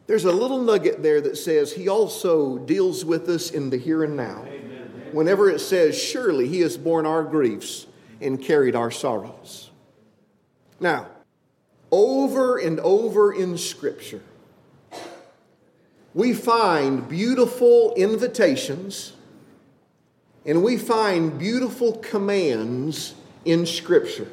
there's 0.07 0.25
a 0.25 0.33
little 0.33 0.61
nugget 0.61 1.03
there 1.03 1.21
that 1.21 1.37
says 1.37 1.73
he 1.73 1.89
also 1.89 2.59
deals 2.59 3.05
with 3.05 3.29
us 3.29 3.51
in 3.51 3.71
the 3.71 3.77
here 3.77 4.03
and 4.03 4.17
now. 4.17 4.45
Whenever 5.13 5.51
it 5.51 5.61
says, 5.61 6.01
Surely 6.01 6.49
he 6.49 6.61
has 6.61 6.77
borne 6.77 7.07
our 7.07 7.23
griefs 7.23 7.87
and 8.21 8.43
carried 8.43 8.75
our 8.75 8.91
sorrows. 8.91 9.71
Now, 10.79 11.09
over 11.91 12.59
and 12.59 12.81
over 12.81 13.33
in 13.33 13.59
Scripture, 13.59 14.23
we 16.15 16.33
find 16.33 17.09
beautiful 17.09 17.95
invitations 17.97 19.13
and 20.45 20.63
we 20.63 20.77
find 20.77 21.39
beautiful 21.39 21.93
commands 21.99 23.15
in 23.45 23.67
Scripture 23.67 24.29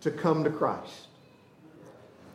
to 0.00 0.10
come 0.10 0.44
to 0.44 0.50
Christ. 0.50 1.08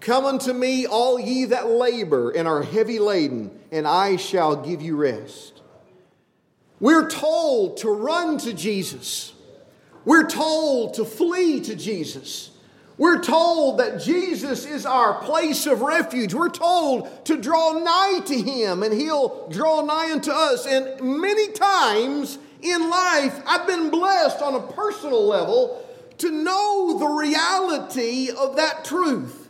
Come 0.02 0.26
unto 0.26 0.52
me, 0.52 0.86
all 0.86 1.18
ye 1.18 1.46
that 1.46 1.70
labor 1.70 2.32
and 2.32 2.46
are 2.46 2.62
heavy 2.62 3.00
laden, 3.00 3.58
and 3.72 3.88
I 3.88 4.18
shall 4.18 4.58
give 4.58 4.82
you 4.82 4.98
rest. 4.98 5.62
We're 6.82 7.10
told 7.10 7.78
to 7.78 7.90
run 7.90 8.38
to 8.40 8.52
Jesus. 8.52 9.32
We're 10.04 10.28
told 10.28 10.96
to 10.96 11.06
flee 11.06 11.62
to 11.62 11.76
Jesus. 11.76 12.50
We're 12.98 13.22
told 13.22 13.80
that 13.80 14.02
Jesus 14.02 14.66
is 14.66 14.86
our 14.86 15.16
place 15.24 15.66
of 15.66 15.82
refuge. 15.82 16.34
We're 16.34 16.50
told 16.50 17.26
to 17.26 17.38
draw 17.38 17.80
nigh 17.80 18.20
to 18.26 18.40
Him 18.40 18.84
and 18.84 18.94
He'll 18.94 19.50
draw 19.50 19.82
nigh 19.82 20.12
unto 20.12 20.32
us. 20.32 20.68
And 20.68 21.02
many 21.20 21.52
times 21.54 22.38
in 22.62 22.90
life, 22.90 23.42
I've 23.48 23.66
been 23.66 23.90
blessed 23.90 24.42
on 24.42 24.56
a 24.56 24.72
personal 24.74 25.26
level 25.26 25.84
to 26.20 26.32
know 26.32 26.98
the 27.00 27.08
reality 27.08 28.30
of 28.30 28.56
that 28.58 28.86
truth. 28.86 29.50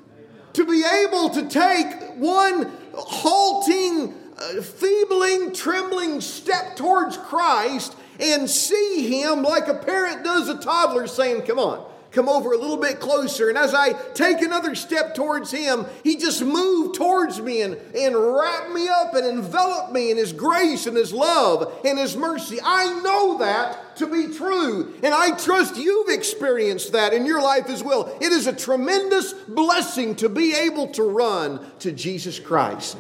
To 0.53 0.65
be 0.65 0.83
able 0.83 1.29
to 1.31 1.49
take 1.49 2.15
one 2.15 2.71
halting, 2.93 4.13
uh, 4.37 4.61
feebling, 4.61 5.53
trembling 5.53 6.21
step 6.21 6.75
towards 6.75 7.17
Christ 7.17 7.95
and 8.19 8.49
see 8.49 9.21
Him 9.21 9.41
like 9.41 9.67
a 9.67 9.73
parent 9.73 10.23
does 10.23 10.47
a 10.47 10.57
toddler 10.59 11.07
saying, 11.07 11.41
Come 11.41 11.59
on, 11.59 11.85
come 12.13 12.29
over 12.29 12.53
a 12.53 12.57
little 12.57 12.77
bit 12.77 12.99
closer. 12.99 13.49
And 13.49 13.57
as 13.57 13.73
I 13.73 13.93
take 14.13 14.41
another 14.41 14.75
step 14.75 15.15
towards 15.15 15.51
him, 15.51 15.85
he 16.03 16.15
just 16.15 16.43
moved 16.43 16.95
towards 16.95 17.41
me 17.41 17.61
and, 17.61 17.73
and 17.95 18.15
wrapped 18.15 18.71
me 18.71 18.87
up 18.87 19.15
and 19.15 19.25
enveloped 19.25 19.91
me 19.91 20.11
in 20.11 20.17
his 20.17 20.31
grace 20.31 20.85
and 20.85 20.95
his 20.95 21.11
love 21.11 21.73
and 21.83 21.97
his 21.97 22.15
mercy. 22.15 22.59
I 22.63 23.01
know 23.01 23.39
that 23.39 23.97
to 23.97 24.07
be 24.07 24.33
true. 24.33 24.93
And 25.03 25.13
I 25.13 25.35
trust 25.37 25.75
you've 25.75 26.09
experienced 26.09 26.91
that 26.93 27.13
in 27.13 27.25
your 27.25 27.41
life 27.41 27.67
as 27.69 27.83
well. 27.83 28.15
It 28.21 28.31
is 28.31 28.47
a 28.47 28.53
tremendous 28.53 29.33
blessing 29.33 30.15
to 30.17 30.29
be 30.29 30.55
able 30.55 30.87
to 30.89 31.03
run 31.03 31.65
to 31.79 31.91
Jesus 31.91 32.39
Christ. 32.39 32.97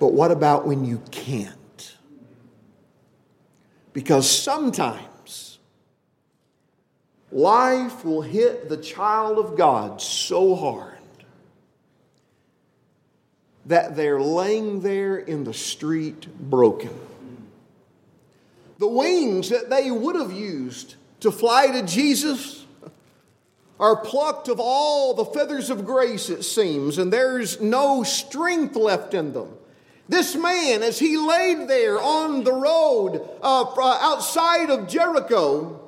But 0.00 0.14
what 0.14 0.32
about 0.32 0.66
when 0.66 0.84
you 0.84 1.00
can't? 1.12 1.96
Because 3.92 4.28
sometimes 4.28 5.11
life 7.32 8.04
will 8.04 8.22
hit 8.22 8.68
the 8.68 8.76
child 8.76 9.38
of 9.38 9.56
God 9.56 10.00
so 10.00 10.54
hard 10.54 10.98
that 13.66 13.96
they're 13.96 14.20
laying 14.20 14.80
there 14.80 15.16
in 15.16 15.44
the 15.44 15.54
street 15.54 16.26
broken. 16.38 16.90
The 18.78 18.88
wings 18.88 19.48
that 19.50 19.70
they 19.70 19.90
would 19.90 20.16
have 20.16 20.32
used 20.32 20.96
to 21.20 21.30
fly 21.30 21.68
to 21.68 21.82
Jesus 21.86 22.66
are 23.78 23.96
plucked 23.96 24.48
of 24.48 24.60
all 24.60 25.14
the 25.14 25.24
feathers 25.24 25.70
of 25.70 25.84
grace, 25.84 26.28
it 26.28 26.42
seems, 26.42 26.98
and 26.98 27.12
there's 27.12 27.60
no 27.60 28.02
strength 28.02 28.76
left 28.76 29.14
in 29.14 29.32
them. 29.32 29.48
This 30.08 30.34
man, 30.34 30.82
as 30.82 30.98
he 30.98 31.16
laid 31.16 31.68
there 31.68 32.00
on 32.00 32.44
the 32.44 32.52
road 32.52 33.28
uh, 33.40 33.64
outside 33.78 34.70
of 34.70 34.88
Jericho, 34.88 35.81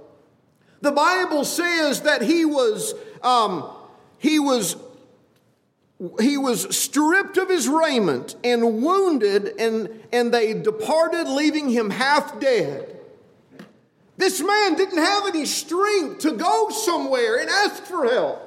the 0.85 0.93
Bible 0.93 1.45
says 1.45 2.03
that 2.03 2.23
he 2.23 2.45
was, 2.45 2.95
um, 3.23 3.69
he 4.19 4.39
was, 4.39 4.77
he 6.21 6.37
was 6.37 6.77
stripped 6.77 7.37
of 7.39 7.49
his 7.49 7.69
raiment 7.69 8.37
and 8.45 8.83
wounded, 8.83 9.55
and, 9.59 9.89
and 10.13 10.33
they 10.33 10.55
departed, 10.55 11.29
leaving 11.29 11.71
him 11.71 11.91
half 11.91 12.39
dead. 12.39 12.91
This 14.17 14.41
man 14.41 14.75
didn't 14.77 14.99
have 14.99 15.27
any 15.27 15.45
strength 15.45 16.21
to 16.21 16.33
go 16.33 16.69
somewhere 16.71 17.39
and 17.39 17.49
ask 17.49 17.83
for 17.83 18.05
help. 18.05 18.41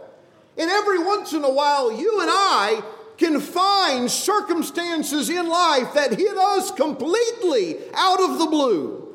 And 0.57 0.69
every 0.71 0.99
once 0.99 1.33
in 1.33 1.43
a 1.43 1.51
while, 1.51 1.91
you 1.91 2.21
and 2.21 2.29
I 2.31 2.81
can 3.17 3.41
find 3.41 4.09
circumstances 4.09 5.29
in 5.29 5.47
life 5.47 5.93
that 5.95 6.13
hit 6.13 6.37
us 6.37 6.71
completely 6.71 7.77
out 7.95 8.21
of 8.21 8.37
the 8.37 8.45
blue. 8.45 9.06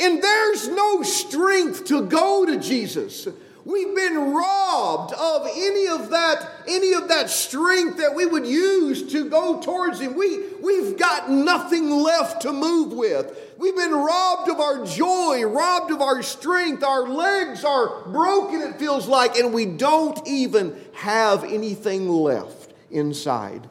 And 0.00 0.22
there's 0.22 0.68
no 0.68 1.02
strength 1.02 1.84
to 1.86 2.06
go 2.06 2.46
to 2.46 2.58
Jesus. 2.58 3.28
We've 3.64 3.94
been 3.94 4.32
robbed 4.32 5.12
of 5.12 5.46
any 5.54 5.86
of 5.86 6.10
that, 6.10 6.50
any 6.66 6.94
of 6.94 7.08
that 7.08 7.28
strength 7.28 7.98
that 7.98 8.14
we 8.14 8.24
would 8.24 8.46
use 8.46 9.12
to 9.12 9.28
go 9.28 9.60
towards 9.60 10.00
Him. 10.00 10.16
We, 10.16 10.40
we've 10.62 10.98
got 10.98 11.30
nothing 11.30 11.90
left 11.90 12.42
to 12.42 12.52
move 12.52 12.92
with. 12.94 13.36
We've 13.58 13.76
been 13.76 13.92
robbed 13.92 14.50
of 14.50 14.58
our 14.58 14.86
joy, 14.86 15.44
robbed 15.44 15.90
of 15.90 16.00
our 16.00 16.22
strength. 16.22 16.82
Our 16.82 17.06
legs 17.06 17.62
are 17.62 18.02
broken, 18.08 18.62
it 18.62 18.78
feels 18.78 19.06
like, 19.06 19.36
and 19.36 19.52
we 19.52 19.66
don't 19.66 20.26
even 20.26 20.74
have 20.94 21.44
anything 21.44 22.08
left 22.08 22.72
inside 22.90 23.68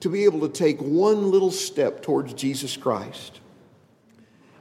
to 0.00 0.08
be 0.08 0.24
able 0.24 0.40
to 0.40 0.48
take 0.48 0.80
one 0.80 1.30
little 1.30 1.52
step 1.52 2.02
towards 2.02 2.34
Jesus 2.34 2.76
Christ. 2.76 3.39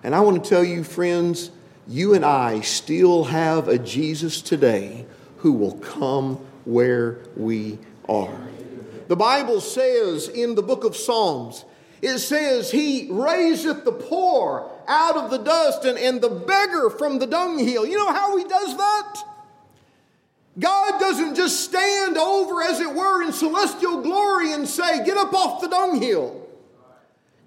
And 0.04 0.16
I 0.16 0.22
want 0.22 0.44
to 0.44 0.50
tell 0.50 0.64
you, 0.64 0.84
friends, 0.84 1.52
you 1.88 2.14
and 2.14 2.24
I 2.24 2.62
still 2.62 3.26
have 3.26 3.68
a 3.68 3.78
Jesus 3.78 4.42
today 4.42 5.06
who 5.38 5.54
will 5.54 5.78
come 5.78 6.36
where 6.66 7.20
we 7.36 7.80
are. 8.08 8.40
The 9.08 9.16
Bible 9.16 9.60
says 9.60 10.28
in 10.28 10.56
the 10.56 10.62
book 10.62 10.84
of 10.84 10.96
Psalms, 10.96 11.66
it 12.02 12.20
says, 12.20 12.72
He 12.72 13.08
raiseth 13.12 13.84
the 13.84 13.92
poor 13.92 14.70
out 14.88 15.18
of 15.18 15.32
the 15.32 15.40
dust 15.40 15.84
and, 15.84 15.98
and 15.98 16.22
the 16.22 16.30
beggar 16.30 16.90
from 16.90 17.20
the 17.20 17.28
dunghill. 17.28 17.86
You 17.86 17.98
know 17.98 18.14
how 18.14 18.38
He 18.38 18.44
does 18.44 18.78
that? 18.78 19.24
God 20.58 21.00
doesn't 21.00 21.36
just 21.36 21.62
stand 21.62 22.18
over, 22.18 22.62
as 22.62 22.80
it 22.80 22.94
were, 22.94 23.24
in 23.24 23.32
celestial 23.32 24.02
glory 24.02 24.54
and 24.54 24.68
say, 24.68 25.04
Get 25.06 25.18
up 25.18 25.34
off 25.34 25.62
the 25.62 25.68
dunghill. 25.70 26.48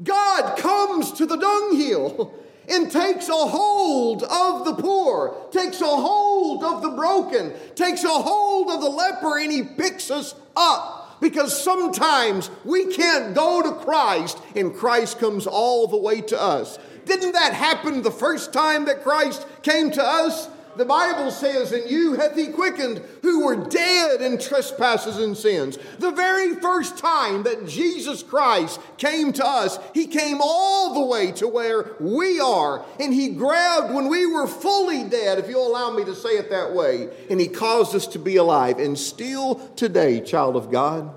God 0.02 0.58
comes 0.58 1.12
to 1.12 1.26
the 1.26 1.36
dunghill 1.36 2.34
and 2.68 2.90
takes 2.90 3.28
a 3.28 3.32
hold 3.32 4.22
of 4.22 4.64
the 4.64 4.74
poor, 4.74 5.36
takes 5.50 5.80
a 5.80 5.86
hold 5.86 6.64
of 6.64 6.82
the 6.82 6.90
broken, 6.90 7.52
takes 7.74 8.04
a 8.04 8.08
hold 8.08 8.70
of 8.70 8.80
the 8.80 8.88
leper, 8.88 9.38
and 9.38 9.50
he 9.50 9.62
picks 9.62 10.10
us 10.10 10.34
up. 10.56 11.20
Because 11.20 11.62
sometimes 11.62 12.50
we 12.64 12.92
can't 12.92 13.32
go 13.32 13.62
to 13.62 13.84
Christ 13.84 14.38
and 14.56 14.74
Christ 14.74 15.20
comes 15.20 15.46
all 15.46 15.86
the 15.86 15.96
way 15.96 16.20
to 16.20 16.40
us. 16.40 16.80
Didn't 17.04 17.32
that 17.32 17.52
happen 17.52 18.02
the 18.02 18.10
first 18.10 18.52
time 18.52 18.86
that 18.86 19.04
Christ 19.04 19.46
came 19.62 19.92
to 19.92 20.02
us? 20.02 20.48
The 20.76 20.84
Bible 20.84 21.30
says, 21.30 21.72
And 21.72 21.90
you 21.90 22.14
hath 22.14 22.36
he 22.36 22.48
quickened 22.48 23.02
who 23.22 23.44
were 23.44 23.68
dead 23.68 24.22
in 24.22 24.38
trespasses 24.38 25.18
and 25.18 25.36
sins. 25.36 25.78
The 25.98 26.10
very 26.10 26.54
first 26.56 26.98
time 26.98 27.42
that 27.42 27.66
Jesus 27.66 28.22
Christ 28.22 28.80
came 28.96 29.32
to 29.34 29.46
us, 29.46 29.78
he 29.94 30.06
came 30.06 30.38
all 30.42 30.94
the 30.94 31.06
way 31.06 31.32
to 31.32 31.48
where 31.48 31.94
we 32.00 32.40
are. 32.40 32.84
And 32.98 33.12
he 33.12 33.30
grabbed 33.30 33.94
when 33.94 34.08
we 34.08 34.26
were 34.26 34.46
fully 34.46 35.04
dead, 35.04 35.38
if 35.38 35.48
you'll 35.48 35.66
allow 35.66 35.90
me 35.90 36.04
to 36.04 36.14
say 36.14 36.30
it 36.30 36.50
that 36.50 36.72
way, 36.72 37.10
and 37.28 37.40
he 37.40 37.48
caused 37.48 37.94
us 37.94 38.06
to 38.08 38.18
be 38.18 38.36
alive. 38.36 38.78
And 38.78 38.98
still 38.98 39.56
today, 39.76 40.20
child 40.20 40.56
of 40.56 40.70
God, 40.70 41.12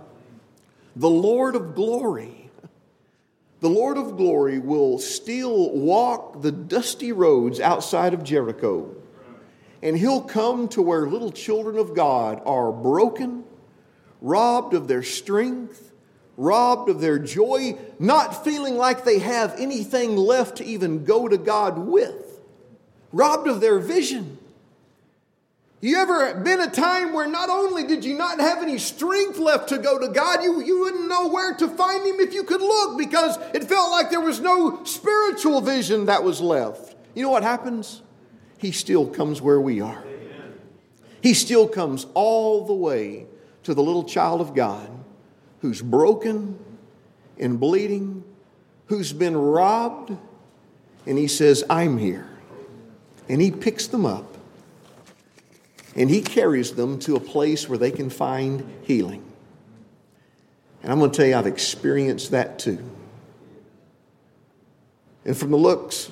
the 0.95 1.09
Lord 1.09 1.55
of 1.55 1.75
glory. 1.75 2.41
The 3.61 3.69
Lord 3.69 3.97
of 3.97 4.17
glory 4.17 4.59
will 4.59 4.99
still 4.99 5.71
walk 5.71 6.41
the 6.41 6.51
dusty 6.51 7.11
roads 7.11 7.59
outside 7.59 8.13
of 8.13 8.23
Jericho 8.23 8.93
and 9.85 9.95
he'll 9.95 10.19
come 10.19 10.67
to 10.67 10.81
where 10.81 11.05
little 11.05 11.31
children 11.31 11.77
of 11.77 11.93
God 11.93 12.41
are 12.43 12.71
broken, 12.71 13.43
robbed 14.19 14.73
of 14.73 14.87
their 14.87 15.03
strength, 15.03 15.91
robbed 16.37 16.89
of 16.89 16.99
their 16.99 17.19
joy, 17.19 17.77
not 17.99 18.43
feeling 18.43 18.77
like 18.77 19.05
they 19.05 19.19
have 19.19 19.53
anything 19.59 20.15
left 20.15 20.57
to 20.57 20.65
even 20.65 21.05
go 21.05 21.27
to 21.27 21.37
God 21.37 21.77
with, 21.77 22.39
robbed 23.13 23.47
of 23.47 23.61
their 23.61 23.77
vision. 23.77 24.39
You 25.81 25.97
ever 25.97 26.33
been 26.33 26.61
a 26.61 26.71
time 26.71 27.13
where 27.13 27.27
not 27.27 27.51
only 27.51 27.85
did 27.85 28.03
you 28.03 28.17
not 28.17 28.39
have 28.39 28.63
any 28.63 28.79
strength 28.79 29.37
left 29.37 29.69
to 29.69 29.77
go 29.77 29.99
to 29.99 30.07
God, 30.07 30.41
you, 30.41 30.63
you 30.63 30.79
wouldn't 30.79 31.07
know 31.07 31.27
where 31.27 31.53
to 31.53 31.67
find 31.67 32.03
Him 32.03 32.19
if 32.19 32.33
you 32.33 32.43
could 32.43 32.61
look 32.61 32.97
because 32.97 33.37
it 33.53 33.65
felt 33.65 33.91
like 33.91 34.09
there 34.09 34.19
was 34.19 34.39
no 34.39 34.83
spiritual 34.83 35.61
vision 35.61 36.07
that 36.07 36.23
was 36.23 36.41
left. 36.41 36.95
You 37.13 37.21
know 37.21 37.29
what 37.29 37.43
happens? 37.43 38.01
He 38.57 38.71
still 38.71 39.07
comes 39.07 39.41
where 39.41 39.59
we 39.59 39.81
are. 39.81 40.03
He 41.21 41.33
still 41.33 41.67
comes 41.67 42.05
all 42.13 42.65
the 42.65 42.73
way 42.73 43.25
to 43.63 43.73
the 43.73 43.81
little 43.81 44.03
child 44.03 44.41
of 44.41 44.53
God 44.53 44.89
who's 45.61 45.81
broken 45.81 46.59
and 47.39 47.59
bleeding, 47.59 48.23
who's 48.87 49.11
been 49.11 49.35
robbed, 49.35 50.15
and 51.07 51.17
he 51.17 51.27
says, 51.27 51.63
I'm 51.69 51.97
here. 51.97 52.29
And 53.27 53.41
he 53.41 53.49
picks 53.49 53.87
them 53.87 54.05
up 54.05 54.35
and 55.95 56.09
he 56.09 56.21
carries 56.21 56.73
them 56.73 56.99
to 56.99 57.15
a 57.15 57.19
place 57.19 57.69
where 57.69 57.77
they 57.77 57.91
can 57.91 58.09
find 58.09 58.69
healing. 58.83 59.23
And 60.83 60.91
I'm 60.91 60.99
going 60.99 61.09
to 61.09 61.17
tell 61.17 61.25
you, 61.25 61.35
I've 61.35 61.47
experienced 61.47 62.31
that 62.31 62.59
too. 62.59 62.83
And 65.23 65.35
from 65.35 65.51
the 65.51 65.57
looks 65.57 66.11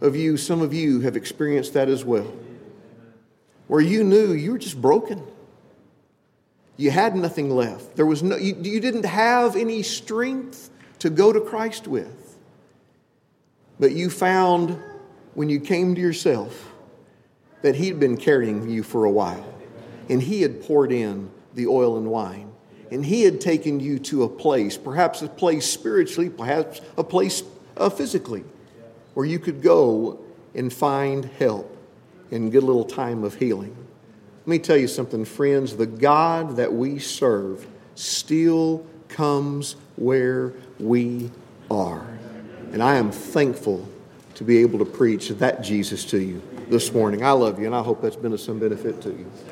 of 0.00 0.16
you, 0.16 0.36
some 0.36 0.62
of 0.62 0.72
you 0.72 1.00
have 1.00 1.16
experienced 1.16 1.74
that 1.74 1.88
as 1.88 2.04
well, 2.04 2.32
where 3.66 3.80
you 3.80 4.04
knew 4.04 4.32
you 4.32 4.52
were 4.52 4.58
just 4.58 4.80
broken. 4.80 5.22
You 6.76 6.92
had 6.92 7.16
nothing 7.16 7.50
left. 7.50 7.96
There 7.96 8.06
was 8.06 8.22
no, 8.22 8.36
you, 8.36 8.56
you 8.62 8.80
didn't 8.80 9.04
have 9.04 9.56
any 9.56 9.82
strength 9.82 10.70
to 11.00 11.10
go 11.10 11.32
to 11.32 11.40
Christ 11.40 11.88
with. 11.88 12.36
But 13.80 13.92
you 13.92 14.10
found 14.10 14.80
when 15.34 15.48
you 15.48 15.60
came 15.60 15.94
to 15.94 16.00
yourself 16.00 16.72
that 17.62 17.74
He'd 17.74 17.98
been 17.98 18.16
carrying 18.16 18.68
you 18.68 18.82
for 18.82 19.04
a 19.04 19.10
while. 19.10 19.52
And 20.08 20.22
He 20.22 20.42
had 20.42 20.62
poured 20.62 20.92
in 20.92 21.30
the 21.54 21.66
oil 21.66 21.96
and 21.96 22.06
wine. 22.06 22.52
And 22.90 23.04
He 23.04 23.22
had 23.22 23.40
taken 23.40 23.80
you 23.80 23.98
to 24.00 24.22
a 24.22 24.28
place, 24.28 24.76
perhaps 24.76 25.22
a 25.22 25.28
place 25.28 25.68
spiritually, 25.68 26.30
perhaps 26.30 26.80
a 26.96 27.04
place 27.04 27.42
uh, 27.76 27.90
physically, 27.90 28.44
where 29.18 29.26
you 29.26 29.40
could 29.40 29.60
go 29.60 30.16
and 30.54 30.72
find 30.72 31.24
help 31.24 31.76
and 32.30 32.52
get 32.52 32.62
a 32.62 32.64
little 32.64 32.84
time 32.84 33.24
of 33.24 33.34
healing. 33.34 33.76
Let 34.42 34.46
me 34.46 34.60
tell 34.60 34.76
you 34.76 34.86
something, 34.86 35.24
friends. 35.24 35.74
The 35.74 35.86
God 35.86 36.54
that 36.54 36.72
we 36.72 37.00
serve 37.00 37.66
still 37.96 38.86
comes 39.08 39.74
where 39.96 40.52
we 40.78 41.32
are. 41.68 42.06
And 42.70 42.80
I 42.80 42.94
am 42.94 43.10
thankful 43.10 43.88
to 44.36 44.44
be 44.44 44.58
able 44.58 44.78
to 44.78 44.84
preach 44.84 45.30
that 45.30 45.62
Jesus 45.64 46.04
to 46.04 46.18
you 46.20 46.40
this 46.68 46.92
morning. 46.92 47.24
I 47.24 47.32
love 47.32 47.58
you, 47.58 47.66
and 47.66 47.74
I 47.74 47.82
hope 47.82 48.00
that's 48.00 48.14
been 48.14 48.32
of 48.32 48.40
some 48.40 48.60
benefit 48.60 49.02
to 49.02 49.08
you. 49.08 49.28